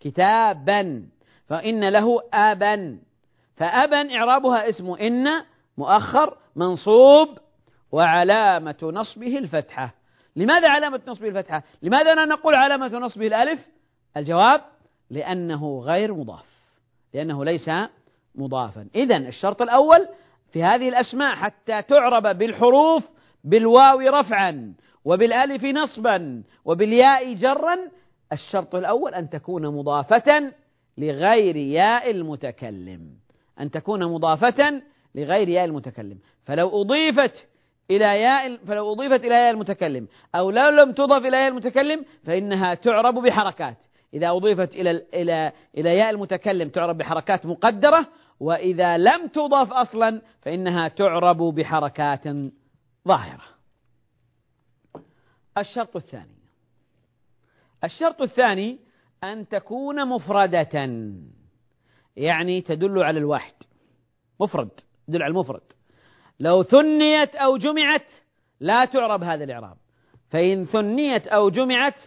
كتابا 0.00 1.06
فإن 1.46 1.88
له 1.88 2.20
أبا 2.32 2.98
فأبا 3.56 4.14
إعرابها 4.14 4.68
اسم 4.68 4.90
إن 4.90 5.44
مؤخر 5.78 6.36
منصوب 6.56 7.38
وعلامة 7.92 8.76
نصبه 8.82 9.38
الفتحة 9.38 9.94
لماذا 10.36 10.68
علامة 10.68 11.00
نصبه 11.06 11.28
الفتحة؟ 11.28 11.62
لماذا 11.82 12.14
لا 12.14 12.24
نقول 12.24 12.54
علامة 12.54 12.98
نصبه 12.98 13.26
الألف؟ 13.26 13.68
الجواب 14.16 14.60
لأنه 15.10 15.78
غير 15.78 16.14
مضاف 16.14 16.46
لأنه 17.14 17.44
ليس 17.44 17.70
مضافا. 18.36 18.88
إذا 18.94 19.16
الشرط 19.16 19.62
الأول 19.62 20.08
في 20.52 20.62
هذه 20.62 20.88
الأسماء 20.88 21.34
حتى 21.34 21.82
تعرب 21.82 22.38
بالحروف 22.38 23.04
بالواو 23.44 24.00
رفعا 24.00 24.74
وبالألف 25.04 25.64
نصبا 25.64 26.42
وبالياء 26.64 27.34
جرا 27.34 27.78
الشرط 28.32 28.74
الأول 28.74 29.14
أن 29.14 29.30
تكون 29.30 29.66
مضافة 29.66 30.52
لغير 30.98 31.56
ياء 31.56 32.10
المتكلم. 32.10 33.00
أن 33.60 33.70
تكون 33.70 34.04
مضافة 34.04 34.82
لغير 35.14 35.48
ياء 35.48 35.64
المتكلم. 35.64 36.18
فلو 36.44 36.80
أضيفت 36.82 37.46
إلى 37.90 38.04
ياء 38.04 38.56
فلو 38.56 38.92
أضيفت 38.92 39.24
إلى 39.24 39.34
ياء 39.34 39.50
المتكلم 39.50 40.08
أو 40.34 40.50
لو 40.50 40.68
لم 40.68 40.92
تضف 40.92 41.26
إلى 41.26 41.36
ياء 41.36 41.48
المتكلم 41.48 42.04
فإنها 42.24 42.74
تعرب 42.74 43.14
بحركات. 43.14 43.76
إذا 44.14 44.30
أضيفت 44.30 44.74
إلى 44.74 45.02
إلى 45.14 45.52
إلى 45.78 45.96
ياء 45.96 46.10
المتكلم 46.10 46.68
تعرب 46.68 46.98
بحركات 46.98 47.46
مقدرة 47.46 48.06
وإذا 48.40 48.98
لم 48.98 49.26
تضاف 49.26 49.72
أصلا 49.72 50.22
فإنها 50.42 50.88
تعرب 50.88 51.36
بحركات 51.36 52.24
ظاهرة. 53.08 53.44
الشرط 55.58 55.96
الثاني. 55.96 56.36
الشرط 57.84 58.22
الثاني 58.22 58.78
أن 59.24 59.48
تكون 59.48 60.08
مفردة. 60.08 61.00
يعني 62.16 62.60
تدل 62.60 63.02
على 63.02 63.18
الواحد. 63.18 63.54
مفرد. 64.40 64.70
تدل 65.08 65.22
على 65.22 65.30
المفرد. 65.30 65.62
لو 66.40 66.62
ثنيت 66.62 67.34
أو 67.34 67.56
جمعت 67.56 68.10
لا 68.60 68.84
تعرب 68.84 69.22
هذا 69.22 69.44
الإعراب. 69.44 69.76
فإن 70.30 70.64
ثنيت 70.64 71.26
أو 71.26 71.50
جمعت 71.50 72.00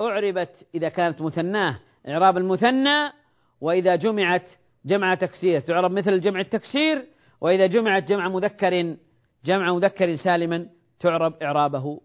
أعربت 0.00 0.66
إذا 0.74 0.88
كانت 0.88 1.22
مثناة. 1.22 1.80
إعراب 2.08 2.36
المثنى 2.36 3.12
وإذا 3.60 3.96
جمعت 3.96 4.50
جمع 4.86 5.14
تكسير 5.14 5.60
تعرب 5.60 5.90
مثل 5.90 6.20
جمع 6.20 6.40
التكسير 6.40 7.06
وإذا 7.40 7.66
جمعت 7.66 8.02
جمع 8.02 8.28
مذكر 8.28 8.96
جمع 9.44 9.72
مذكر 9.72 10.16
سالما 10.16 10.68
تعرب 11.00 11.42
إعرابه 11.42 12.00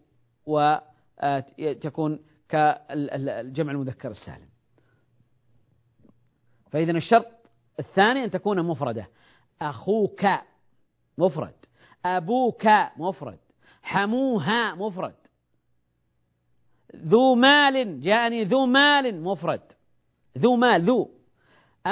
وتكون 0.45 2.19
كالجمع 2.49 3.71
المذكر 3.71 4.11
السالم. 4.11 4.47
فإذا 6.71 6.91
الشرط 6.91 7.27
الثاني 7.79 8.23
أن 8.23 8.31
تكون 8.31 8.63
مفردة. 8.63 9.07
أخوك 9.61 10.25
مفرد. 11.17 11.55
أبوك 12.05 12.67
مفرد. 12.97 13.39
حموها 13.83 14.75
مفرد. 14.75 15.15
ذو 16.95 17.35
مال 17.35 18.01
جاءني 18.01 18.43
ذو 18.43 18.65
مال 18.65 19.23
مفرد. 19.23 19.61
ذو 20.37 20.55
مال 20.55 20.81
ذو. 20.81 21.16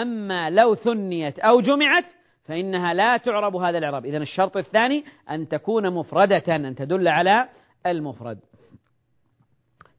أما 0.02 0.50
لو 0.50 0.76
ثنيت 0.76 1.40
أو 1.40 1.62
جمعت 1.62 2.06
فإنها 2.44 2.94
لا 2.94 3.18
تعرب 3.18 3.56
هذا 3.56 3.78
الإعراب. 3.78 4.06
إذن 4.06 4.22
الشرط 4.22 4.58
الثاني 4.58 5.06
أن 5.30 5.48
تكون 5.48 5.94
مفردة 5.94 6.56
أن 6.56 6.76
تدل 6.76 7.08
على 7.08 7.50
المفرد. 7.86 8.40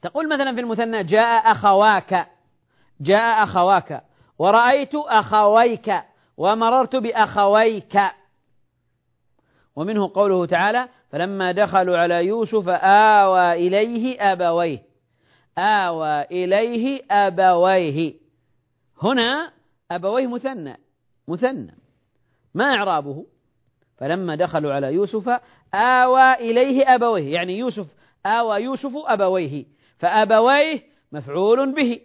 تقول 0.02 0.28
مثلا 0.28 0.54
في 0.54 0.60
المثنى 0.60 1.04
جاء 1.04 1.52
أخواك 1.52 2.26
جاء 3.00 3.42
أخواك 3.42 4.02
ورأيت 4.38 4.94
أخويك 4.94 5.94
ومررت 6.36 6.96
بأخويك. 6.96 8.00
ومنه 9.76 10.10
قوله 10.14 10.46
تعالى 10.46 10.88
فلما 11.10 11.52
دخلوا 11.52 11.98
على 11.98 12.26
يوسف 12.26 12.68
آوى 12.68 13.52
إليه 13.52 14.32
أبويه. 14.32 14.82
آوى 15.58 16.22
إليه 16.22 17.02
أبويه. 17.10 18.14
هنا 19.02 19.55
أبويه 19.90 20.26
مثنى 20.26 20.76
مثنى. 21.28 21.74
ما 22.54 22.64
إعرابه؟ 22.64 23.26
فلما 23.96 24.34
دخلوا 24.36 24.72
على 24.72 24.94
يوسف 24.94 25.40
آوى 25.74 26.32
إليه 26.34 26.94
أبويه 26.94 27.34
يعني 27.34 27.58
يوسف 27.58 27.86
آوى 28.26 28.62
يوسف 28.62 28.92
أبويه 28.96 29.64
فأبويه 29.98 30.82
مفعول 31.12 31.72
به. 31.74 32.00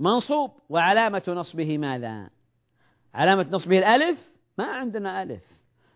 منصوب. 0.00 0.50
وعلامة 0.68 1.22
نصبه 1.28 1.78
ماذا؟ 1.78 2.30
علامة 3.14 3.46
نصبه 3.50 3.78
الألف؟ 3.78 4.18
ما 4.58 4.64
عندنا 4.64 5.22
ألف. 5.22 5.44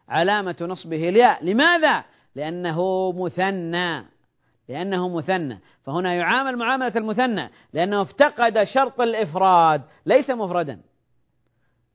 علامة 0.09 0.57
نصبه 0.61 1.09
الياء. 1.09 1.45
لماذا؟ 1.45 2.05
لأنه 2.35 3.13
مثنى. 3.13 4.12
لأنه 4.73 5.09
مثنى. 5.09 5.59
فهنا 5.85 6.15
يعامل 6.15 6.57
معاملة 6.57 6.93
المثنى 6.97 7.51
لأنه 7.73 8.03
افتقد 8.03 8.65
شرط 8.65 9.01
الإفراد. 9.01 9.83
ليس 10.07 10.31
مفردا. 10.31 10.81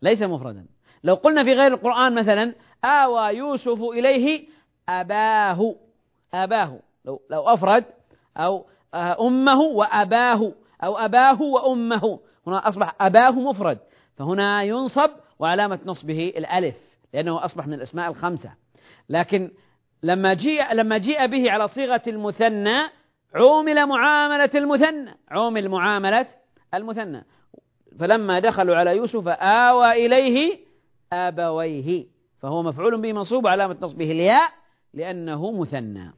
ليس 0.02 0.22
مفردا. 0.22 0.66
لو 1.04 1.16
قلنا 1.16 1.44
في 1.44 1.54
غير 1.54 1.74
القرآن 1.74 2.16
مثلا 2.16 2.54
آوى 2.86 3.38
يوسف 3.38 3.82
إليه 3.82 4.48
أباه. 4.90 5.76
أباه. 6.34 6.80
لو 7.06 7.22
لو 7.30 7.42
أفرد 7.42 7.86
أو 8.38 8.66
آه، 8.94 9.28
أمه 9.28 9.60
وأباه 9.60 10.54
أو 10.84 10.98
أباه 10.98 11.42
وأمه. 11.42 12.20
هنا 12.48 12.68
أصبح 12.68 12.96
أباه 13.02 13.32
مفرد. 13.32 13.80
فهنا 14.18 14.63
ينصب 14.63 15.10
وعلامة 15.40 15.80
نصبه 15.86 16.34
الألف 16.38 16.76
لأنه 17.13 17.46
أصبح 17.46 17.68
من 17.68 17.74
الأسماء 17.74 18.10
الخمسة. 18.10 18.52
لكن 19.10 19.52
لما 20.08 20.34
جيء 20.34 20.74
لما 20.74 20.98
جيء 20.98 21.26
به 21.26 21.52
على 21.52 21.67
صيغة 21.67 22.02
المثنى 22.08 22.78
عومل 23.36 23.86
معاملة 23.86 24.50
المثنى. 24.56 25.17
عومل 25.30 25.70
معاملة 25.70 26.28
المثنى. 26.74 27.26
فلما 28.00 28.39
دخلوا 28.39 28.76
على 28.76 28.98
يوسف 28.98 29.28
آوى 29.28 30.06
إليه 30.06 30.60
أبويه. 31.13 32.06
فهو 32.41 32.63
مفعول 32.63 33.02
به 33.02 33.13
منصوب 33.13 33.48
علامة 33.48 33.78
نصبه 33.82 34.12
الياء 34.12 34.50
لأنه 34.93 35.52
مثنى. 35.52 36.13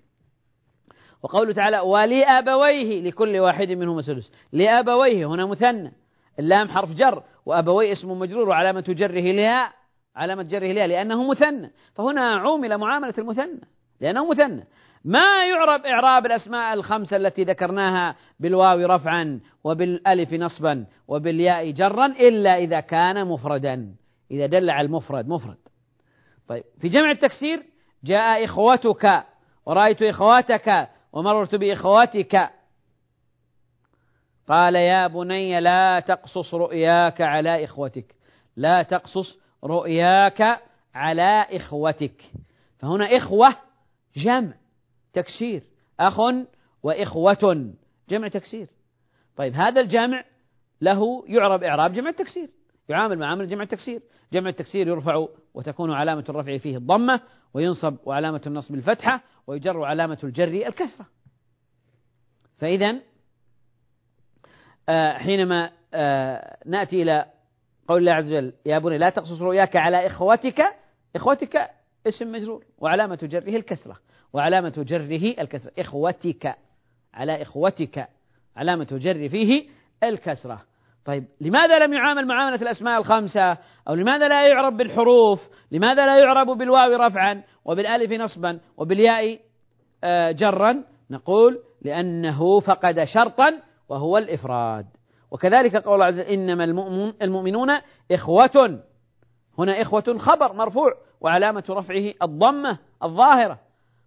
وقوله 1.24 1.54
تعالى 1.54 1.80
ولأبويه 1.80 3.02
لكل 3.02 3.40
واحد 3.40 3.72
منهما 3.72 4.02
سدس. 4.02 4.32
لأبويه 4.52 5.26
هنا 5.26 5.46
مثنى. 5.46 5.94
اللام 6.40 6.70
حرف 6.70 6.94
جر 6.94 7.24
وأبويه 7.46 7.92
اسم 7.92 8.20
مجرور 8.20 8.50
وعلامة 8.50 8.86
جره 8.88 9.20
الياء. 9.20 9.72
علامة 10.16 10.44
جره 10.44 10.58
الياء 10.72 10.88
لأنه 10.88 11.30
مثنى. 11.30 11.72
فهنا 11.96 12.40
عومل 12.40 12.78
معاملة 12.78 13.14
المثنى. 13.18 13.79
لأنه 14.02 14.30
مثنى. 14.30 14.68
ما 15.06 15.46
يعرب 15.46 15.86
إعراب 15.86 16.26
الأسماء 16.26 16.74
الخمسة 16.74 17.18
التي 17.18 17.44
ذكرناها 17.44 18.16
بالواو 18.40 18.86
رفعا 18.86 19.40
وبالألف 19.64 20.34
نصبا 20.34 20.86
وبالياء 21.08 21.72
جرا 21.72 22.06
إلا 22.06 22.58
إذا 22.58 22.80
كان 22.80 23.26
مفردا. 23.26 23.96
إذا 24.32 24.46
دل 24.46 24.70
على 24.70 24.86
المفرد 24.86 25.28
مفرد. 25.28 25.58
طيب 26.48 26.64
في 26.82 26.90
جمع 26.90 27.12
التكسير 27.12 27.64
جاء 28.04 28.46
إخوتك 28.46 29.24
ورأيت 29.66 30.04
إخواتك 30.04 30.90
ومررت 31.14 31.56
بإخواتك. 31.56 32.50
قال 34.48 34.76
يا 34.76 35.08
بني 35.08 35.60
لا 35.62 36.00
تقصص 36.00 36.54
رؤياك 36.54 37.22
على 37.22 37.64
إخوتك. 37.64 38.16
لا 38.56 38.84
تقصص 38.84 39.40
رؤياك 39.64 40.60
على 40.96 41.46
إخوتك. 41.52 42.22
فهنا 42.80 43.18
إخوة 43.18 43.56
جمع 44.16 44.54
تكسير 45.14 45.64
أخ 46.00 46.20
وإخوة 46.84 47.74
جمع 48.10 48.28
تكسير. 48.28 48.68
طيب 49.36 49.54
هذا 49.54 49.82
الجمع 49.82 50.24
له 50.82 51.24
يعرب 51.28 51.64
إعراب 51.64 51.94
جمع 51.94 52.10
التكسير 52.10 52.50
يعامل 52.90 53.20
معامل 53.20 53.48
جمع 53.48 53.64
التكسير. 53.64 54.02
جمع 54.34 54.50
التكسير 54.50 54.88
يرفع 54.88 55.26
وتكون 55.54 55.92
علامة 55.92 56.26
الرفع 56.30 56.58
فيه 56.58 56.78
الضمة 56.78 57.22
وينصب 57.54 57.96
وعلامة 58.06 58.42
النصب 58.48 58.74
الفتحة 58.74 59.24
ويجر 59.48 59.84
علامة 59.84 60.18
الجر 60.24 60.68
الكسرة. 60.68 61.06
فإذا 62.58 63.00
آه، 64.90 65.18
حينما 65.18 65.72
آه، 65.94 66.58
نأتي 66.66 67.02
إلى 67.02 67.26
قول 67.88 68.00
الله 68.00 68.12
عز 68.12 68.26
وجل 68.26 68.54
يا 68.66 68.80
بني 68.80 68.98
لا 68.98 69.10
تقصص 69.10 69.42
رؤياك 69.42 69.76
على 69.76 70.08
إخوتك 70.08 70.62
إخوتك 71.16 71.70
اسم 72.08 72.32
مجرور. 72.32 72.64
وعلامة 72.78 73.20
جره 73.24 73.56
الكسرة. 73.56 73.98
وعلامة 74.34 74.74
جره 74.88 75.42
الكسرة. 75.42 75.72
إخوتك. 75.80 76.56
على 77.14 77.42
إخوتك. 77.42 78.08
علامة 78.56 78.88
جر 78.92 79.30
فيه 79.30 79.68
الكسرة. 80.04 80.62
طيب 81.06 81.26
لماذا 81.42 81.80
لم 81.80 81.94
يعامل 81.94 82.28
معاملة 82.28 82.62
الأسماء 82.62 83.00
الخمسة؟ 83.00 83.58
أو 83.88 83.94
لماذا 83.94 84.28
لا 84.28 84.48
يعرب 84.48 84.78
بالحروف؟ 84.78 85.50
لماذا 85.72 86.06
لا 86.06 86.20
يعرب 86.20 86.48
بالواو 86.48 86.96
رفعا 86.96 87.44
وبالألف 87.66 88.12
نصبا 88.12 88.60
وبالياء 88.78 89.40
آه، 90.04 90.32
جرا؟ 90.32 90.84
نقول 91.12 91.60
لأنه 91.82 92.60
فقد 92.60 93.04
شرطا 93.04 93.62
وهو 93.90 94.18
الإفراد. 94.18 94.86
وكذلك 95.32 95.76
قول 95.76 95.94
الله 95.94 96.06
عز 96.06 96.20
وجل 96.20 96.30
إنما 96.30 96.64
المؤمنون 97.22 97.70
إخوة. 98.12 98.80
هنا 99.60 99.82
إخوة 99.82 100.18
خبر 100.18 100.54
مرفوع 100.54 100.94
وعلامة 101.22 101.64
رفعه 101.70 102.14
الضمة 102.22 102.78
الظاهرة. 103.04 103.60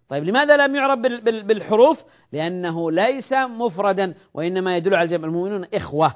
طيب 0.09 0.23
لماذا 0.23 0.57
لم 0.57 0.75
يعرب 0.75 1.01
بالحروف؟ 1.47 2.03
لأنه 2.31 2.91
ليس 2.91 3.33
مفردا 3.33 4.13
وإنما 4.33 4.77
يدل 4.77 4.95
على 4.95 5.05
الجمع 5.05 5.27
المؤمنون 5.27 5.65
إخوة. 5.73 6.15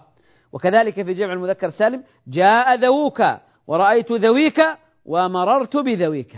وكذلك 0.53 0.93
في 0.93 1.13
جمع 1.13 1.33
المذكر 1.33 1.67
السالم 1.67 2.03
جاء 2.27 2.75
ذووك 2.75 3.23
ورأيت 3.67 4.11
ذويك 4.11 4.61
ومررت 5.05 5.77
بذويك. 5.77 6.37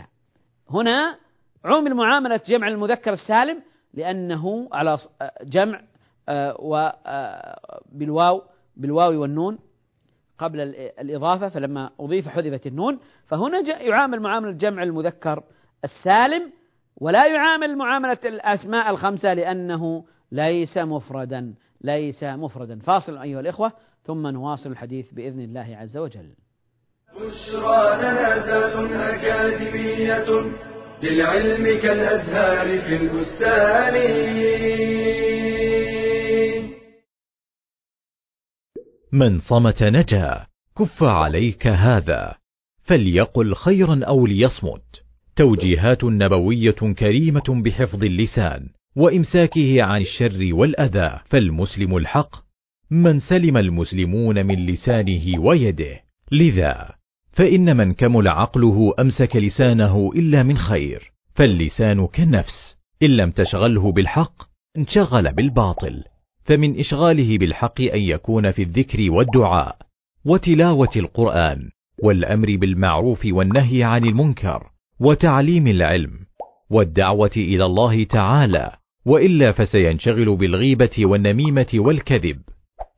هنا 0.70 1.18
عمل 1.66 1.94
معاملة 1.94 2.42
جمع 2.48 2.68
المذكر 2.68 3.14
السالم 3.14 3.62
لأنه 3.94 4.70
على 4.72 4.98
جمع 5.44 5.82
آه، 6.30 6.98
آه، 7.06 7.82
بالواو 8.76 9.22
والنون 9.22 9.60
قبل 10.40 10.60
الإضافة 11.00 11.50
فلما 11.50 11.90
أضيف 12.00 12.28
حذفت 12.28 12.68
النون 12.68 13.00
فهنا 13.28 13.82
يعامل 13.82 14.20
معاملة 14.20 14.52
جمع 14.52 14.84
المذكر 14.84 15.44
السالم 15.84 16.52
ولا 16.98 17.28
يعامل 17.28 17.78
معاملة 17.78 18.18
الأسماء 18.26 18.90
الخمسة 18.90 19.34
لأنه 19.34 20.06
ليس 20.32 20.78
مفردا 20.78 21.54
ليس 21.84 22.24
مفردا. 22.24 22.80
فاصل 22.80 23.18
أيها 23.18 23.40
الإخوة 23.40 23.72
ثم 24.04 24.28
نواصل 24.28 24.72
الحديث 24.72 25.14
بإذن 25.14 25.40
الله 25.40 25.78
عز 25.80 25.98
وجل. 25.98 26.30
بشرى 27.16 27.98
لنا 27.98 29.16
أكاديمية 29.16 30.52
للعلم 31.04 31.82
كالأزهار 31.82 32.82
في 32.82 32.96
البستان. 32.96 33.96
من 39.12 39.40
صمت 39.40 39.84
نجا 39.84 40.46
كف 40.78 41.04
عليك 41.04 41.68
هذا. 41.68 42.36
فليقل 42.84 43.56
خيرا 43.56 44.04
أو 44.04 44.26
ليصمت. 44.26 45.04
توجيهات 45.36 46.04
نبوية 46.04 46.72
كريمة 46.72 47.62
بحفظ 47.66 48.04
اللسان 48.04 48.70
وإمساكه 48.96 49.84
عن 49.84 50.02
الشر 50.02 50.54
والأذى. 50.54 51.20
فالمسلم 51.26 51.98
الحق 51.98 52.36
من 52.92 53.20
سلم 53.20 53.58
المسلمون 53.58 54.46
من 54.46 54.66
لسانه 54.66 55.40
ويده. 55.40 56.00
لذا 56.32 56.90
فإن 57.32 57.78
من 57.78 57.94
كمل 57.94 58.28
عقله 58.28 58.94
أمسك 59.00 59.36
لسانه 59.36 60.12
إلا 60.16 60.44
من 60.44 60.58
خير. 60.58 61.12
فاللسان 61.36 62.08
كالنفس 62.08 62.78
إن 63.04 63.10
لم 63.10 63.32
تشغله 63.32 63.92
بالحق 63.92 64.44
انشغل 64.78 65.34
بالباطل. 65.34 66.04
فمن 66.50 66.80
إشغاله 66.80 67.38
بالحق 67.38 67.82
أن 67.82 68.02
يكون 68.02 68.52
في 68.52 68.64
الذكر 68.64 69.12
والدعاء 69.12 69.78
وتلاوة 70.26 70.90
القرآن 70.96 71.70
والأمر 72.04 72.56
بالمعروف 72.56 73.26
والنهي 73.26 73.84
عن 73.84 74.06
المنكر 74.06 74.64
وتعليم 75.00 75.68
العلم 75.68 76.12
والدعوة 76.70 77.32
إلى 77.38 77.66
الله 77.66 78.04
تعالى 78.04 78.72
وإلا 79.06 79.52
فسينشغل 79.52 80.36
بالغيبة 80.36 80.96
والنميمة 81.00 81.68
والكذب 81.76 82.42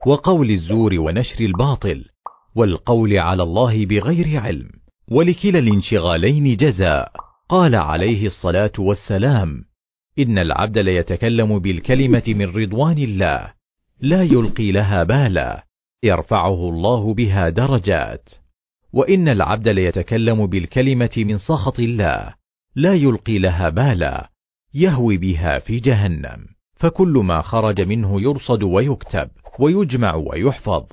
وقول 0.08 0.50
الزور 0.52 1.00
ونشر 1.00 1.46
الباطل 1.46 2.06
والقول 2.56 3.18
على 3.18 3.44
الله 3.44 3.86
بغير 3.86 4.40
علم 4.40 4.70
ولكلا 5.12 5.60
الانشغالين 5.60 6.58
جزاء. 6.58 7.12
قال 7.50 7.76
عليه 7.76 8.26
الصلاة 8.26 8.74
والسلام 8.80 9.71
إن 10.20 10.38
العبد 10.38 10.78
ليتكلم 10.78 11.60
بالكلمة 11.60 12.24
من 12.28 12.46
رضوان 12.46 12.98
الله 12.98 13.54
لا 14.02 14.24
يلقي 14.24 14.72
لها 14.72 15.04
بالا 15.04 15.66
يرفعه 16.04 16.70
الله 16.70 17.14
بها 17.14 17.50
درجات. 17.50 18.30
وإن 18.94 19.28
العبد 19.28 19.70
ليتكلم 19.70 20.48
بالكلمة 20.48 21.10
من 21.18 21.38
سخط 21.38 21.80
الله 21.80 22.34
لا 22.76 22.94
يلقي 22.94 23.40
لها 23.40 23.70
بالا 23.70 24.30
يهوي 24.74 25.18
بها 25.18 25.60
في 25.60 25.80
جهنم. 25.80 26.46
فكل 26.76 27.22
ما 27.26 27.42
خرج 27.42 27.82
منه 27.82 28.22
يرصد 28.22 28.64
ويكتب 28.64 29.30
ويجمع 29.60 30.16
ويحفظ. 30.16 30.84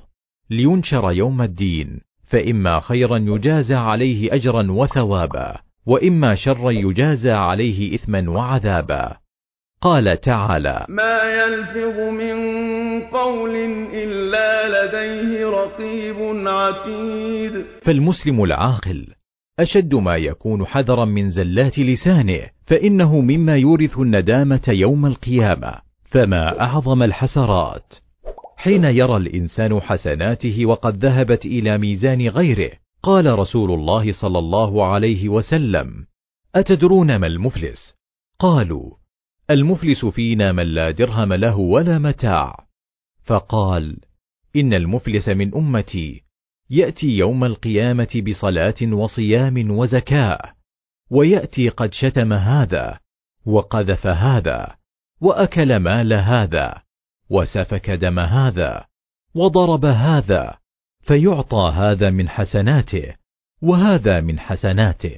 لينشر 0.49 1.11
يوم 1.11 1.41
الدين 1.41 2.01
فإما 2.27 2.79
خيرا 2.79 3.17
يجازى 3.17 3.75
عليه 3.75 4.33
أجرا 4.33 4.71
وثوابا. 4.71 5.68
وإما 5.89 6.35
شرا 6.35 6.71
يجازى 6.71 7.31
عليه 7.31 7.95
إثما 7.95 8.29
وعذابا. 8.29 9.17
قال 9.81 10.21
تعالى 10.21 10.85
ما 10.89 11.19
يلفظ 11.23 11.99
من 11.99 12.37
قول 13.01 13.55
إلا 13.93 14.49
لديه 14.75 15.49
رقيب 15.49 16.47
عتيد. 16.47 17.65
فالمسلم 17.81 18.43
العاقل 18.43 19.07
أشد 19.59 19.95
ما 19.95 20.15
يكون 20.17 20.65
حذرا 20.65 21.05
من 21.05 21.29
زلات 21.29 21.79
لسانه 21.79 22.41
فإنه 22.65 23.21
مما 23.21 23.57
يورث 23.57 23.99
الندامة 23.99 24.67
يوم 24.67 25.05
القيامة. 25.05 25.73
فما 26.11 26.61
أعظم 26.61 27.03
الحسرات 27.03 27.93
حين 28.57 28.83
يرى 28.83 29.17
الإنسان 29.17 29.81
حسناته 29.81 30.65
وقد 30.65 31.05
ذهبت 31.05 31.45
إلى 31.45 31.77
ميزان 31.77 32.27
غيره 32.27 32.71
قال 33.03 33.39
رسول 33.39 33.71
الله 33.71 34.11
صلى 34.11 34.39
الله 34.39 34.85
عليه 34.85 35.29
وسلم 35.29 36.05
أتدرون 36.55 37.15
ما 37.15 37.27
المفلس؟ 37.27 37.93
قالوا 38.39 38.95
المفلس 39.49 40.05
فينا 40.05 40.51
من 40.51 40.63
لا 40.63 40.91
درهم 40.91 41.33
له 41.33 41.57
ولا 41.57 41.99
متاع. 41.99 42.65
فقال 43.23 43.97
إن 44.55 44.73
المفلس 44.73 45.29
من 45.29 45.55
أمتي 45.55 46.23
يأتي 46.69 47.07
يوم 47.07 47.43
القيامة 47.43 48.23
بصلاة 48.27 48.93
وصيام 48.93 49.71
وزكاة 49.71 50.53
ويأتي 51.11 51.69
قد 51.69 51.93
شتم 51.93 52.33
هذا 52.33 52.99
وقذف 53.45 54.07
هذا 54.07 54.75
وأكل 55.21 55.77
مال 55.77 56.13
هذا 56.13 56.81
وسفك 57.29 57.89
دم 57.89 58.19
هذا 58.19 58.85
وضرب 59.35 59.85
هذا 59.85 60.58
فيعطى 61.09 61.71
هذا 61.75 62.09
من 62.09 62.29
حسناته 62.29 63.15
وهذا 63.61 64.21
من 64.21 64.39
حسناته. 64.39 65.15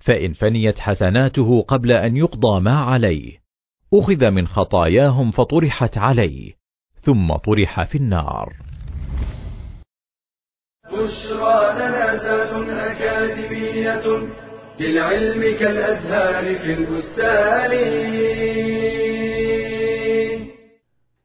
فإن 0.00 0.32
فنيت 0.32 0.78
حسناته 0.78 1.62
قبل 1.62 1.92
أن 1.92 2.16
يقضى 2.16 2.60
ما 2.60 2.78
عليه 2.78 3.38
أخذ 3.94 4.30
من 4.30 4.48
خطاياهم 4.48 5.30
فطرحت 5.30 5.98
عليه 5.98 6.52
ثم 7.00 7.32
طرح 7.32 7.84
في 7.84 7.98
النار. 7.98 8.56
بشرى 10.86 11.74
لنا 11.74 12.14
ذات 12.14 12.68
أكاديمية 12.68 14.28
للعلم 14.80 15.42
كالأزهار 15.58 16.58
في 16.58 16.72
البستان. 16.74 17.70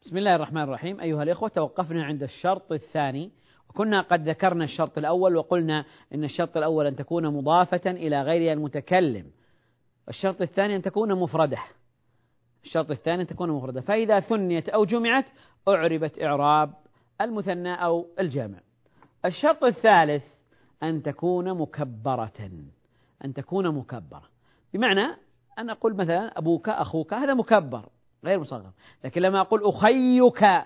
بسم 0.02 0.18
الله 0.18 0.36
الرحمن 0.36 0.62
الرحيم. 0.62 1.00
أيها 1.00 1.24
الإخوة 1.24 1.50
توقفنا 1.50 2.06
عند 2.06 2.24
الشرط 2.24 2.72
الثاني 2.72 3.43
وكنا 3.74 4.02
قد 4.02 4.30
ذكرنا 4.30 4.64
الشرط 4.64 4.98
الأول 4.98 5.36
وقلنا 5.36 5.86
أن 6.14 6.24
الشرط 6.24 6.58
الأول 6.58 6.88
أن 6.88 6.96
تكون 6.96 7.28
مضافة 7.28 7.92
إلى 7.92 8.22
غير 8.22 8.54
المتكلم. 8.54 9.26
الشرط 10.10 10.42
الثاني 10.42 10.76
أن 10.76 10.82
تكون 10.82 11.14
مفردة. 11.20 11.58
الشرط 12.64 12.92
الثاني 12.92 13.22
أن 13.22 13.28
تكون 13.28 13.52
مفردة. 13.52 13.82
فإذا 13.82 14.20
ثنيت 14.20 14.70
أو 14.70 14.86
جمعت 14.86 15.26
أعربت 15.68 16.22
إعراب 16.22 16.74
المثنى 17.22 17.74
أو 17.74 18.08
الجامع. 18.20 18.60
الشرط 19.26 19.64
الثالث 19.64 20.24
أن 20.84 21.04
تكون 21.04 21.58
مكبرة. 21.58 22.52
أن 23.26 23.34
تكون 23.34 23.76
مكبرة. 23.76 24.24
بمعنى 24.74 25.18
أن 25.60 25.70
أقول 25.70 25.96
مثلا 25.96 26.38
أبوك 26.38 26.70
أخوك 26.70 27.14
هذا 27.14 27.34
مكبر 27.34 27.90
غير 28.26 28.40
مصغر. 28.40 28.72
لكن 29.04 29.22
لما 29.22 29.42
أقول 29.42 29.62
أخيك 29.64 30.66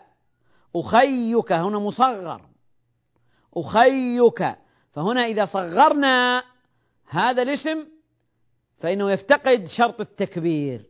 أخيك 0.75 1.51
هنا 1.51 1.79
مصغر. 1.79 2.41
أخيك. 3.57 4.55
فهنا 4.93 5.25
إذا 5.25 5.45
صغرنا 5.45 6.43
هذا 7.09 7.41
الاسم 7.41 7.85
فإنه 8.79 9.11
يفتقد 9.11 9.67
شرط 9.77 10.01
التكبير. 10.01 10.85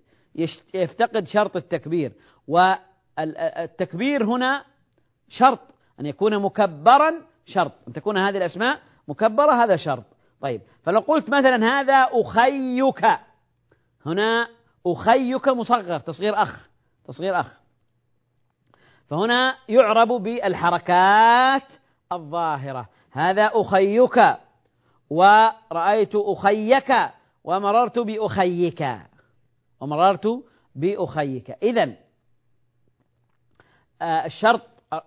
يفتقد 0.73 1.27
شرط 1.27 1.55
التكبير. 1.55 2.11
والتكبير 2.47 4.23
هنا 4.25 4.65
شرط. 5.29 5.59
أن 5.99 6.05
يكون 6.05 6.39
مكبرا 6.39 7.13
شرط. 7.45 7.73
أن 7.87 7.93
تكون 7.93 8.17
هذه 8.17 8.37
الأسماء 8.37 8.79
مكبرة 9.07 9.63
هذا 9.63 9.75
شرط. 9.75 10.05
طيب. 10.41 10.61
فلو 10.83 10.99
قلت 10.99 11.29
مثلا 11.29 11.65
هذا 11.65 12.09
أخيك. 12.11 13.05
هنا 14.05 14.47
أخيك 14.87 15.47
مصغر 15.47 15.99
تصغير 15.99 16.41
أخ 16.41 16.69
تصغير 17.07 17.39
أخ. 17.39 17.59
فهنا 19.09 19.57
يعرب 19.69 20.07
بالحركات 20.07 21.63
الظاهرة. 22.11 22.89
هذا 23.11 23.51
أخيك 23.53 24.37
ورأيت 25.09 26.15
أخيك 26.15 26.93
ومررت 27.43 27.99
بأخيك. 27.99 28.85
ومررت 29.81 30.43
بأخيك. 30.75 31.49
إذا 31.63 31.93
آه، 34.01 34.25
الشرط 34.25 34.61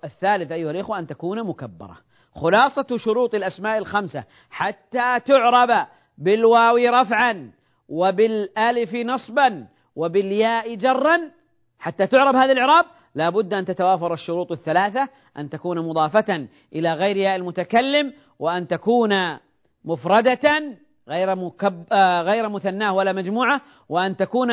الثالث 0.05 0.53
أيها 0.53 0.71
الإخوة 0.71 0.99
أن 0.99 1.07
تكون 1.07 1.47
مكبرة. 1.47 1.99
خلاصة 2.35 2.97
شروط 2.97 3.35
الأسماء 3.35 3.79
الخمسة 3.79 4.25
حتى 4.51 5.21
تعرب 5.21 5.87
بالواو 6.19 6.77
رفعا 6.77 7.51
وبالألف 7.89 8.95
نصبا 8.95 9.67
وبالياء 9.97 10.75
جرا 10.75 11.31
حتى 11.79 12.07
تعرب 12.07 12.37
هذا 12.37 12.53
الإعراب 12.53 12.85
لا 13.15 13.31
بد 13.31 13.55
أن 13.55 13.65
تتوافر 13.65 14.15
الشروط 14.15 14.53
الثلاثة 14.53 15.09
أن 15.39 15.51
تكون 15.51 15.79
مضافة 15.79 16.49
إلى 16.73 16.95
غير 16.95 17.17
ياء 17.17 17.37
المتكلم 17.37 18.13
وأن 18.39 18.69
تكون 18.69 19.39
مفردة 19.85 20.77
غير 21.09 21.35
مكب 21.35 21.85
آه 21.93 22.23
غير 22.23 22.49
مثناة 22.49 22.95
ولا 22.95 23.13
مجموعة 23.13 23.61
وأن 23.89 24.17
تكون 24.17 24.49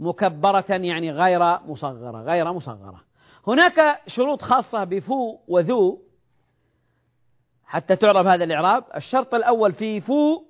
مكبرة 0.00 0.64
يعني 0.68 1.10
غير 1.10 1.40
مصغرة 1.66 2.22
غير 2.22 2.52
مصغرة. 2.52 3.00
هناك 3.46 4.00
شروط 4.06 4.42
خاصة 4.42 4.84
بفو 4.84 5.38
وذو 5.48 5.98
حتى 7.64 7.96
تعرب 7.96 8.26
هذا 8.26 8.44
الإعراب. 8.44 8.84
الشرط 8.96 9.34
الأول 9.34 9.72
في 9.72 10.00
فو 10.00 10.42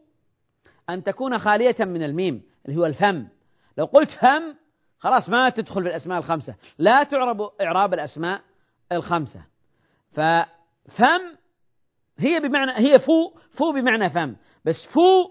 أن 0.90 1.03
تكون 1.05 1.38
خالية 1.38 1.77
من 1.81 2.03
الميم 2.03 2.42
اللي 2.66 2.81
هو 2.81 2.87
الفم. 2.87 3.27
لو 3.79 3.85
قلت 3.85 4.11
فم 4.11 4.55
خلاص 4.98 5.28
ما 5.28 5.50
تدخل 5.50 5.82
في 5.82 5.88
الأسماء 5.88 6.18
الخمسة. 6.18 6.54
لا 6.78 7.02
تعرب 7.02 7.50
إعراب 7.61 7.94
الأسماء 7.94 8.40
الخمسة. 8.92 9.40
ففم 10.12 11.37
هي 12.18 12.40
بمعنى 12.40 12.72
هي 12.72 12.98
فو 12.98 13.32
فو 13.52 13.72
بمعنى 13.72 14.11
فم. 14.11 14.37
بس 14.64 14.87
فو 14.87 15.30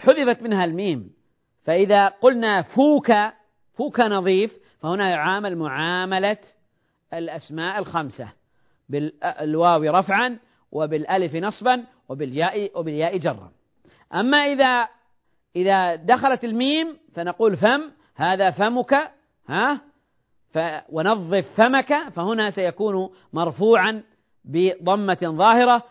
حذفت 0.00 0.42
منها 0.42 0.64
الميم. 0.64 1.10
فإذا 1.64 2.08
قلنا 2.08 2.62
فوك 2.62 3.12
فوك 3.74 4.00
نظيف 4.00 4.52
فهنا 4.80 5.10
يعامل 5.10 5.56
معاملة 5.56 6.38
الأسماء 7.14 7.78
الخمسة. 7.78 8.32
بالواو 8.88 9.82
رفعا 9.82 10.38
وبالألف 10.72 11.34
نصبا 11.34 11.84
وبالياء 12.08 12.78
وبالياء 12.78 13.18
جرا. 13.18 13.52
أما 14.14 14.38
إذا 14.38 14.88
إذا 15.56 15.94
دخلت 15.94 16.44
الميم 16.44 16.98
فنقول 17.14 17.56
فم 17.56 17.90
هذا 18.20 18.50
فمك 18.50 19.10
ها؟ 19.48 19.80
ف 20.52 20.58
ونظف 20.88 21.46
فمك 21.56 22.08
فهنا 22.08 22.50
سيكون 22.50 23.10
مرفوعا 23.32 24.02
بضمة 24.44 25.18
ظاهرة 25.24 25.82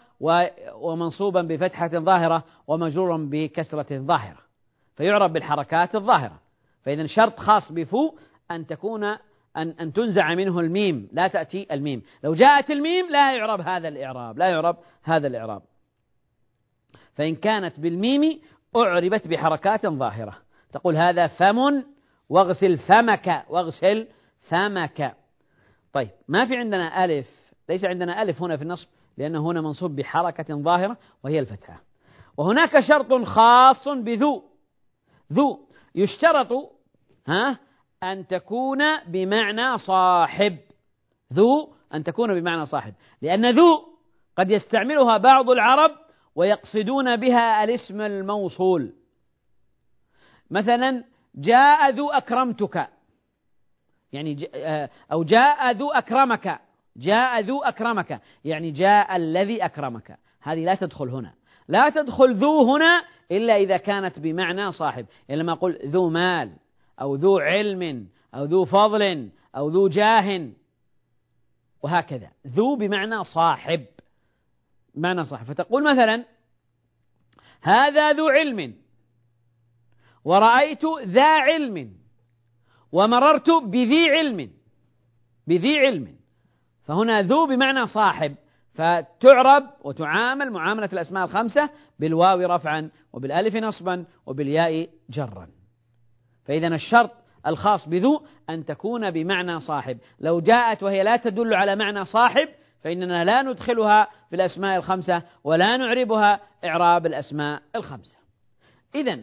ومنصوبا 0.76 1.42
بفتحة 1.42 1.88
ظاهرة 1.88 2.44
ومجرورا 2.68 3.18
بكسرة 3.32 3.98
ظاهرة. 3.98 4.38
فيعرب 4.96 5.34
بالحركات 5.34 5.96
الظاهرة. 5.96 6.40
فإذا 6.84 7.08
شرط 7.08 7.40
خاص 7.40 7.72
بفو 7.72 8.18
أن 8.52 8.68
تكون 8.68 9.04
أن 9.04 9.20
أن 9.80 9.94
تنزع 9.94 10.36
منه 10.36 10.60
الميم 10.60 11.10
لا 11.12 11.28
تأتي 11.28 11.68
الميم. 11.72 12.02
لو 12.24 12.34
جاءت 12.34 12.72
الميم 12.72 13.10
لا 13.10 13.36
يعرب 13.36 13.62
هذا 13.62 13.88
الإعراب 13.88 14.38
لا 14.38 14.48
يعرب 14.48 14.78
هذا 15.04 15.28
الإعراب. 15.28 15.62
فإن 17.16 17.36
كانت 17.36 17.80
بالميم 17.80 18.42
أعربت 18.76 19.28
بحركات 19.28 19.86
ظاهرة. 19.86 20.38
تقول 20.74 20.98
هذا 20.98 21.28
فم 21.28 21.84
واغسل 22.30 22.78
فمك 22.78 23.46
واغسل 23.50 24.08
فمك. 24.42 25.16
طيب 25.94 26.10
ما 26.28 26.46
في 26.46 26.58
عندنا 26.58 27.06
ألف 27.06 27.28
ليس 27.70 27.86
عندنا 27.86 28.22
ألف 28.22 28.42
هنا 28.42 28.58
في 28.58 28.64
النصب 28.64 28.88
لأنه 29.18 29.52
هنا 29.52 29.62
منصوب 29.62 29.96
بحركة 29.96 30.56
ظاهرة 30.56 30.98
وهي 31.24 31.40
الفتحة. 31.40 31.82
وهناك 32.38 32.80
شرط 32.80 33.14
خاص 33.24 33.88
بذو. 33.88 34.44
ذو 35.34 35.60
يشترط 35.96 36.72
ها 37.28 37.60
أن 38.04 38.28
تكون 38.28 38.80
بمعنى 39.08 39.78
صاحب. 39.78 40.58
ذو 41.34 41.74
أن 41.94 42.04
تكون 42.04 42.40
بمعنى 42.40 42.66
صاحب. 42.66 42.94
لأن 43.22 43.50
ذو 43.50 43.86
قد 44.38 44.52
يستعملها 44.52 45.18
بعض 45.18 45.50
العرب 45.50 45.92
ويقصدون 46.36 47.16
بها 47.16 47.64
الاسم 47.64 48.02
الموصول. 48.02 48.94
مثلا 50.52 51.04
جاء 51.36 51.90
ذو 51.90 52.10
أكرمتك. 52.10 52.88
يعني 54.12 54.50
آه، 54.56 54.90
أو 55.12 55.24
جاء 55.24 55.72
ذو 55.72 55.92
أكرمك. 55.92 56.60
جاء 56.98 57.42
ذو 57.42 57.64
أكرمك. 57.64 58.22
يعني 58.46 58.72
جاء 58.72 59.16
الذي 59.16 59.66
أكرمك. 59.66 60.18
هذه 60.42 60.66
لا 60.66 60.76
تدخل 60.76 61.10
هنا. 61.10 61.34
لا 61.68 61.90
تدخل 61.90 62.36
ذو 62.36 62.76
هنا 62.76 63.06
إلا 63.32 63.56
إذا 63.56 63.78
كانت 63.78 64.20
بمعنى 64.20 64.72
صاحب. 64.72 65.06
يعني 65.30 65.42
لما 65.42 65.54
أقول 65.54 65.80
ذو 65.86 66.10
مال 66.10 66.52
أو 67.02 67.16
ذو 67.16 67.38
علم 67.38 68.08
أو 68.36 68.44
ذو 68.44 68.66
فضل 68.66 69.30
أو 69.56 69.70
ذو 69.70 69.88
جاه 69.88 70.50
وهكذا. 71.84 72.32
ذو 72.48 72.76
بمعنى 72.76 73.24
صاحب. 73.24 73.86
بمعنى 74.96 75.26
صاحب. 75.26 75.46
فتقول 75.46 75.84
مثلا 75.84 76.26
هذا 77.62 78.12
ذو 78.12 78.30
علم. 78.30 78.76
ورأيت 80.26 80.86
ذا 81.06 81.40
علم 81.40 81.92
ومررت 82.92 83.50
بذي 83.50 84.10
علم 84.10 84.50
بذي 85.48 85.80
علم. 85.80 86.16
فهنا 86.84 87.22
ذو 87.22 87.48
بمعنى 87.48 87.88
صاحب 87.88 88.36
فتعرب 88.74 89.64
وتعامل 89.82 90.52
معاملة 90.52 90.90
الأسماء 90.94 91.26
الخمسة 91.26 91.70
بالواو 92.00 92.56
رفعا 92.56 92.90
وبالألف 93.14 93.56
نصبا 93.56 94.06
وبالياء 94.26 94.90
جرا. 95.10 95.48
فإذا 96.46 96.68
الشرط 96.68 97.12
الخاص 97.48 97.90
بذو 97.90 98.22
أن 98.50 98.66
تكون 98.66 99.12
بمعنى 99.12 99.60
صاحب. 99.60 99.98
لو 100.20 100.40
جاءت 100.40 100.84
وهي 100.84 101.04
لا 101.04 101.18
تدل 101.18 101.54
على 101.54 101.76
معنى 101.76 102.06
صاحب 102.06 102.48
فإننا 102.84 103.24
لا 103.24 103.42
ندخلها 103.42 104.08
في 104.30 104.36
الأسماء 104.36 104.78
الخمسة 104.78 105.24
ولا 105.44 105.78
نعربها 105.78 106.40
إعراب 106.66 107.06
الأسماء 107.06 107.62
الخمسة. 107.76 108.18
إذا 108.96 109.20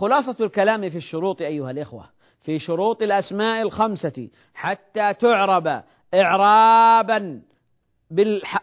خلاصة 0.00 0.36
الكلام 0.40 0.90
في 0.90 0.96
الشروط 0.96 1.42
أيها 1.42 1.70
الإخوة 1.70 2.04
في 2.42 2.58
شروط 2.58 3.02
الأسماء 3.02 3.62
الخمسة 3.62 4.28
حتى 4.54 5.14
تعرب 5.14 5.82
إعرابا 6.14 7.42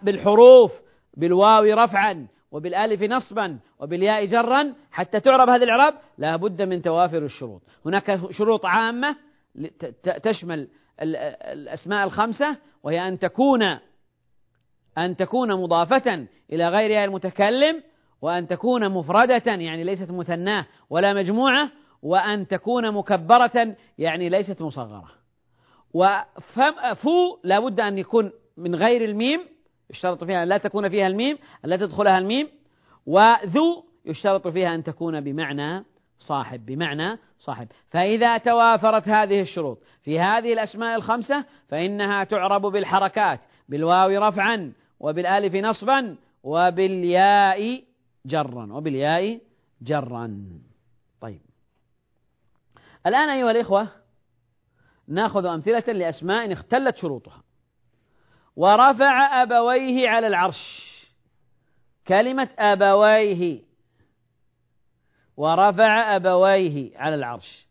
بالحروف 0.01 0.71
بالواو 1.17 1.63
رفعا 1.63 2.27
وبالألف 2.51 3.03
نصبا 3.03 3.59
وبالياء 3.79 4.25
جرا 4.25 4.73
حتى 4.91 5.19
تعرب 5.19 5.49
هذا 5.49 5.63
الإعراب 5.63 5.93
لا 6.17 6.35
بد 6.35 6.61
من 6.61 6.81
توافر 6.81 7.25
الشروط. 7.25 7.61
هناك 7.85 8.31
شروط 8.31 8.65
عامة 8.65 9.15
تشمل 10.23 10.67
الأسماء 11.51 12.05
الخمسة 12.05 12.57
وهي 12.83 13.07
أن 13.07 13.19
تكون 13.19 13.61
أن 14.97 15.15
تكون 15.15 15.61
مضافة 15.61 16.27
إلى 16.51 16.69
غيرها 16.69 17.05
المتكلم 17.05 17.83
وأن 18.21 18.47
تكون 18.47 18.89
مفردة 18.89 19.43
يعني 19.45 19.83
ليست 19.83 20.11
مثناة 20.11 20.65
ولا 20.89 21.13
مجموعة 21.13 21.69
وأن 22.01 22.47
تكون 22.47 22.91
مكبرة 22.91 23.75
يعني 23.97 24.29
ليست 24.29 24.61
مصغرة. 24.61 25.11
وفو 25.93 27.37
لا 27.43 27.59
بد 27.59 27.79
أن 27.79 27.97
يكون 27.97 28.31
من 28.57 28.75
غير 28.75 29.05
الميم 29.05 29.39
يشترط 29.89 30.23
فيها 30.23 30.43
أن 30.43 30.47
لا 30.47 30.57
تكون 30.57 30.89
فيها 30.89 31.07
الميم 31.07 31.37
أن 31.65 31.69
لا 31.69 31.77
تدخلها 31.77 32.17
الميم 32.17 32.47
وذو 33.05 33.83
يشترط 34.05 34.47
فيها 34.47 34.75
أن 34.75 34.83
تكون 34.83 35.21
بمعنى 35.21 35.85
صاحب 36.19 36.65
بمعنى 36.65 37.17
صاحب. 37.39 37.67
فإذا 37.89 38.37
توافرت 38.37 39.07
هذه 39.07 39.41
الشروط 39.41 39.79
في 40.03 40.19
هذه 40.19 40.53
الأسماء 40.53 40.95
الخمسة 40.95 41.45
فإنها 41.69 42.23
تعرب 42.23 42.61
بالحركات 42.61 43.39
بالواو 43.69 44.27
رفعا 44.27 44.73
وبالألف 44.99 45.55
نصبا 45.55 46.17
وبالياء 46.43 47.81
جرا 48.27 48.73
وبالياء 48.73 49.41
جرا. 49.81 50.43
طيب. 51.21 51.41
الآن 53.05 53.29
أيها 53.29 53.51
الإخوة 53.51 53.87
نأخذ 55.07 55.45
أمثلة 55.45 55.93
لأسماء 55.93 56.53
اختلت 56.53 56.97
شروطها. 56.97 57.43
ورفع 58.55 59.43
أبويه 59.43 60.09
على 60.09 60.27
العرش. 60.27 60.87
كلمة 62.07 62.49
أبويه. 62.59 63.61
ورفع 65.37 66.15
أبويه 66.15 66.97
على 66.97 67.15
العرش. 67.15 67.67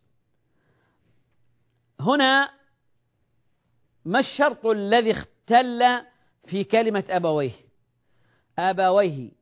هنا 2.00 2.50
ما 4.04 4.18
الشرط 4.18 4.66
الذي 4.66 5.10
اختل 5.10 6.04
في 6.46 6.64
كلمة 6.64 7.04
أبويه؟ 7.08 7.52
أبويه. 8.58 9.36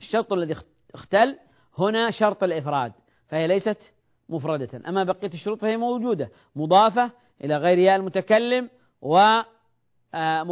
الشرط 0.00 0.32
الذي 0.32 0.56
اختل 0.94 1.36
هنا 1.78 2.10
شرط 2.10 2.42
الإفراد 2.42 2.92
فهي 3.28 3.46
ليست 3.46 3.92
مفردة. 4.28 4.88
أما 4.88 5.04
بقية 5.04 5.28
الشروط 5.34 5.60
فهي 5.60 5.76
موجودة 5.76 6.30
مضافة 6.56 7.10
إلى 7.44 7.56
غير 7.56 7.78
ياء 7.78 7.96
المتكلم 7.96 8.70
و 9.02 9.40
آه، 10.14 10.42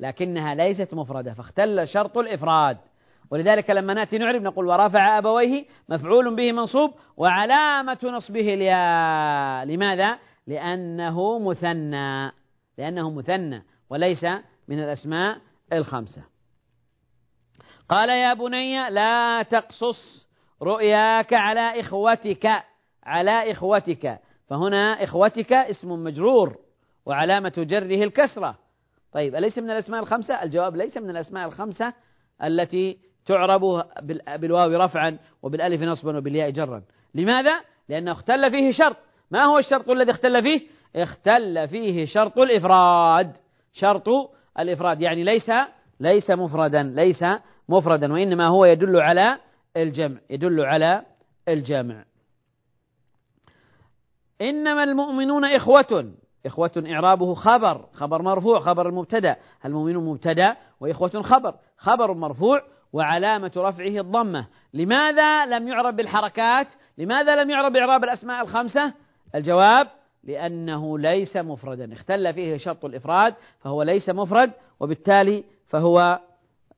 لكنها 0.00 0.54
ليست 0.54 0.94
مفردة 0.94 1.34
فاختل 1.34 1.88
شرط 1.88 2.18
الإفراد. 2.18 2.78
ولذلك 3.30 3.70
لما 3.70 3.94
نأتي 3.94 4.18
نعرب 4.18 4.42
نقول 4.42 4.66
ورفع 4.66 5.18
أبويه 5.18 5.64
مفعول 5.88 6.36
به 6.36 6.52
منصوب 6.52 6.94
وعلامة 7.16 7.98
نصبه 8.04 8.54
الياء. 8.54 9.64
لماذا؟ 9.64 10.18
لأنه 10.46 11.38
مثنى 11.38 12.32
لأنه 12.78 13.10
مثنى 13.10 13.62
وليس 13.90 14.24
من 14.68 14.78
الأسماء 14.78 15.38
الخمسة. 15.72 16.33
قال 17.88 18.08
يا 18.08 18.34
بني 18.34 18.90
لا 18.90 19.42
تقصص 19.42 20.26
رؤياك 20.62 21.32
على 21.32 21.80
إخوتك 21.80 22.62
على 23.04 23.50
إخوتك. 23.50 24.18
فهنا 24.48 25.04
إخوتك 25.04 25.52
اسم 25.52 25.88
مجرور 25.88 26.56
وعلامة 27.06 27.52
جره 27.56 28.04
الكسرة. 28.04 28.58
طيب 29.12 29.34
أليس 29.34 29.58
من 29.58 29.70
الأسماء 29.70 30.00
الخمسة؟ 30.00 30.42
الجواب 30.42 30.76
ليس 30.76 30.96
من 30.96 31.10
الأسماء 31.10 31.46
الخمسة 31.46 31.92
التي 32.44 32.98
تعرب 33.26 33.84
بالواو 34.38 34.70
رفعا 34.84 35.18
وبالألف 35.42 35.82
نصبا 35.82 36.18
وبالياء 36.18 36.50
جرا. 36.50 36.82
لماذا؟ 37.14 37.60
لأنه 37.88 38.12
اختل 38.12 38.50
فيه 38.50 38.72
شرط. 38.72 38.96
ما 39.30 39.44
هو 39.44 39.58
الشرط 39.58 39.90
الذي 39.90 40.10
اختل 40.10 40.42
فيه؟ 40.42 40.60
اختل 40.96 41.68
فيه 41.68 42.04
شرط 42.04 42.38
الإفراد. 42.38 43.36
شرط 43.72 44.08
الإفراد 44.58 45.00
يعني 45.00 45.24
ليس 45.24 45.50
ليس 46.00 46.30
مفردا 46.30 46.82
ليس 46.82 47.24
مفردا 47.68 48.12
وإنما 48.12 48.46
هو 48.46 48.64
يدل 48.64 49.00
على 49.00 49.38
الجمع 49.76 50.18
يدل 50.30 50.60
على 50.60 51.02
الجمع 51.48 52.04
إنما 54.40 54.84
المؤمنون 54.84 55.44
إخوة 55.44 56.12
إخوة 56.46 56.84
إعرابه 56.86 57.34
خبر 57.34 57.86
خبر 57.92 58.22
مرفوع 58.22 58.60
خبر 58.60 58.88
المبتدأ. 58.88 59.36
المؤمنون 59.64 60.04
مبتدأ 60.04 60.56
وإخوة 60.80 61.22
خبر 61.22 61.54
خبر 61.78 62.14
مرفوع 62.14 62.62
وعلامة 62.92 63.52
رفعه 63.56 64.00
الضمة. 64.00 64.46
لماذا 64.74 65.46
لم 65.46 65.68
يعرب 65.68 65.96
بالحركات؟ 65.96 66.66
لماذا 66.98 67.42
لم 67.42 67.50
يعرب 67.50 67.76
إعراب 67.76 68.04
الأسماء 68.04 68.42
الخمسة؟ 68.42 68.92
الجواب 69.34 69.86
لأنه 70.24 70.98
ليس 70.98 71.36
مفردا. 71.36 71.92
اختل 71.92 72.32
فيه 72.32 72.56
شرط 72.56 72.84
الإفراد 72.84 73.34
فهو 73.60 73.82
ليس 73.82 74.08
مفرد 74.08 74.52
وبالتالي 74.80 75.44
فهو 75.68 76.20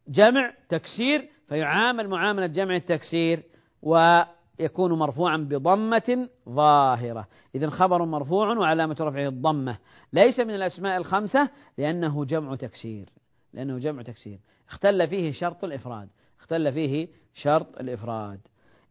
جمع 0.09 0.53
تكسير 0.69 1.29
فيعامل 1.49 2.09
معاملة 2.09 2.47
جمع 2.47 2.77
التكسير 2.77 3.43
و 3.83 4.23
يكون 4.59 4.93
مرفوعا 4.93 5.37
بضمة 5.37 6.29
ظاهرة. 6.49 7.29
إذا 7.55 7.71
خبر 7.71 8.05
مرفوع 8.05 8.59
وعلامة 8.59 8.97
رفعه 9.01 9.29
الضمة. 9.29 9.79
ليس 10.13 10.41
من 10.41 10.55
الأسماء 10.55 10.97
الخمسة 10.97 11.51
لأنه 11.79 12.25
جمع 12.25 12.55
تكسير. 12.55 13.09
لأنه 13.55 13.79
جمع 13.79 14.03
تكسير. 14.03 14.39
اختل 14.69 15.09
فيه 15.09 15.33
شرط 15.33 15.65
الإفراد. 15.65 16.09
اختل 16.41 16.73
فيه 16.73 17.09
شرط 17.35 17.79
الإفراد. 17.81 18.41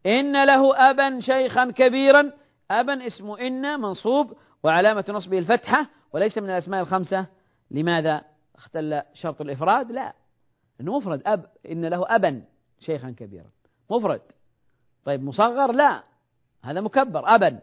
إن 0.06 0.46
له 0.46 0.90
أبا 0.90 1.20
شيخا 1.20 1.72
كبيرا. 1.72 2.32
أبا 2.72 3.08
اسم 3.08 3.32
إن 3.32 3.80
منصوب 3.80 4.34
وعلامة 4.64 5.06
نصبه 5.10 5.40
الفتحة. 5.40 5.90
وليس 6.14 6.38
من 6.38 6.50
الأسماء 6.50 6.82
الخمسة. 6.82 7.26
لماذا 7.72 8.22
اختل 8.56 9.02
شرط 9.14 9.42
الإفراد؟ 9.42 9.92
لا. 9.92 10.14
إنه 10.82 10.98
مفرد. 10.98 11.22
أب 11.26 11.46
إن 11.72 11.86
له 11.86 12.16
أبا 12.16 12.44
شيخا 12.80 13.12
كبيرا. 13.12 13.50
مفرد. 13.90 14.22
طيب 15.06 15.24
مصغر؟ 15.24 15.72
لا. 15.72 16.04
هذا 16.64 16.82
مكبر. 16.82 17.36
أبا. 17.36 17.60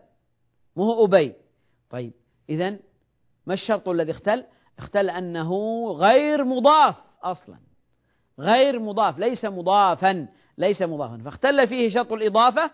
مو 0.76 0.84
هو 0.84 1.04
أبي. 1.04 1.34
طيب 1.90 2.12
إذا 2.48 2.78
ما 3.46 3.54
الشرط 3.54 3.88
الذي 3.88 4.10
اختل؟ 4.10 4.44
اختل 4.78 5.10
أنه 5.10 5.52
غير 5.92 6.44
مضاف 6.44 6.96
أصلا. 7.22 7.56
غير 8.38 8.80
مضاف. 8.80 9.18
ليس 9.18 9.44
مضافا. 9.44 10.28
ليس 10.58 10.82
مضافا. 10.82 11.22
فاختل 11.24 11.68
فيه 11.68 11.90
شرط 11.90 12.12
الإضافة. 12.12 12.70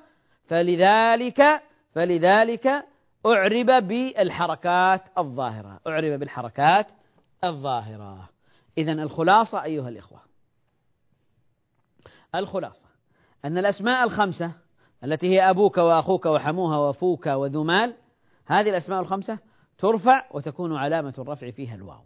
فلذلك 0.46 1.62
فلذلك 1.94 2.84
أعرب 3.26 3.66
بالحركات 3.66 5.02
الظاهرة. 5.18 5.80
أعرب 5.86 6.18
بالحركات 6.18 6.86
الظاهرة. 7.44 8.28
إذا 8.78 8.92
الخلاصة 8.92 9.64
أيها 9.64 9.88
الإخوة. 9.88 10.27
الخلاصة. 12.34 12.86
أن 13.44 13.58
الأسماء 13.58 14.04
الخمسة 14.04 14.52
التي 15.04 15.26
هي 15.26 15.50
أبوك 15.50 15.78
وأخوك 15.78 16.26
وحموها 16.26 16.78
وفوك 16.78 17.26
وذو 17.26 17.64
مال 17.64 17.94
هذه 18.46 18.70
الأسماء 18.70 19.00
الخمسة 19.00 19.38
ترفع 19.78 20.24
وتكون 20.30 20.76
علامة 20.76 21.14
الرفع 21.18 21.50
فيها 21.50 21.74
الواو. 21.74 22.04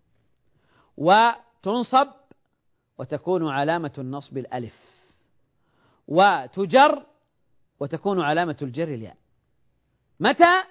وتنصب 0.97 2.09
وتكون 2.99 3.49
علامة 3.49 3.93
النصب 3.99 4.39
الألف. 4.39 4.75
وتجر 6.09 7.03
وتكون 7.81 8.21
علامة 8.21 8.57
الجر 8.63 8.89
الياء. 8.95 9.17
متى؟ 10.21 10.63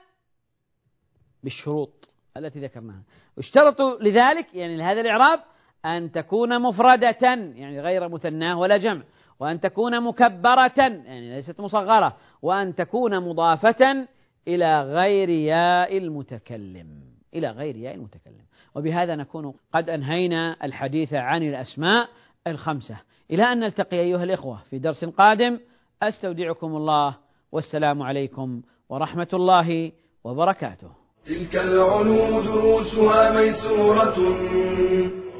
بالشروط 1.43 2.09
التي 2.37 2.59
ذكرناها. 2.59 3.01
اشترط 3.37 3.81
لذلك 3.81 4.55
يعني 4.55 4.77
لهذا 4.77 5.01
الإعراب 5.01 5.39
أن 5.85 6.11
تكون 6.11 6.61
مفردة 6.61 7.17
يعني 7.21 7.81
غير 7.81 8.09
مثناه 8.09 8.59
ولا 8.59 8.77
جمع. 8.77 9.03
وأن 9.41 9.59
تكون 9.59 10.03
مكبرة 10.03 10.71
يعني 10.77 11.35
ليست 11.35 11.59
مصغرة 11.59 12.17
وأن 12.41 12.75
تكون 12.75 13.19
مضافة 13.19 14.07
إلى 14.47 14.81
غير 14.81 15.29
ياء 15.29 15.97
المتكلم 15.97 16.87
إلى 17.33 17.49
غير 17.49 17.75
ياء 17.75 17.95
المتكلم. 17.95 18.45
وبهذا 18.75 19.15
نكون 19.15 19.53
قد 19.73 19.89
أنهينا 19.89 20.55
الحديث 20.63 21.13
عن 21.13 21.43
الأسماء 21.43 22.07
الخمسة. 22.47 22.97
إلى 23.31 23.43
أن 23.43 23.59
نلتقي 23.59 23.99
أيها 23.99 24.23
الإخوة 24.23 24.57
في 24.69 24.79
درس 24.79 25.05
قادم 25.05 25.59
أستودعكم 26.03 26.75
الله 26.75 27.15
والسلام 27.51 28.01
عليكم 28.01 28.61
ورحمة 28.89 29.27
الله 29.33 29.91
وبركاته. 30.23 30.91
تلك 31.25 31.55
العلوم 31.55 32.45
دروسها 32.45 33.41
ميسورة 33.41 34.15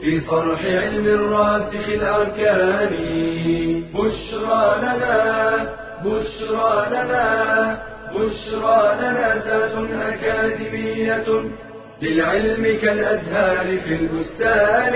في 0.02 0.20
صرح 0.20 0.66
علم 0.66 1.06
الراسخ 1.06 1.90
الأركان 1.90 2.94
بشرى 4.02 4.78
لنا 4.82 5.70
بشرى 6.06 6.88
لنا 6.92 7.78
بشرى 8.16 8.96
لنا 9.00 9.28
ذات 9.46 9.76
أكاديمية 10.14 11.28
للعلم 12.02 12.80
كالأزهار 12.82 13.68
في 13.80 13.94
البستان. 13.96 14.96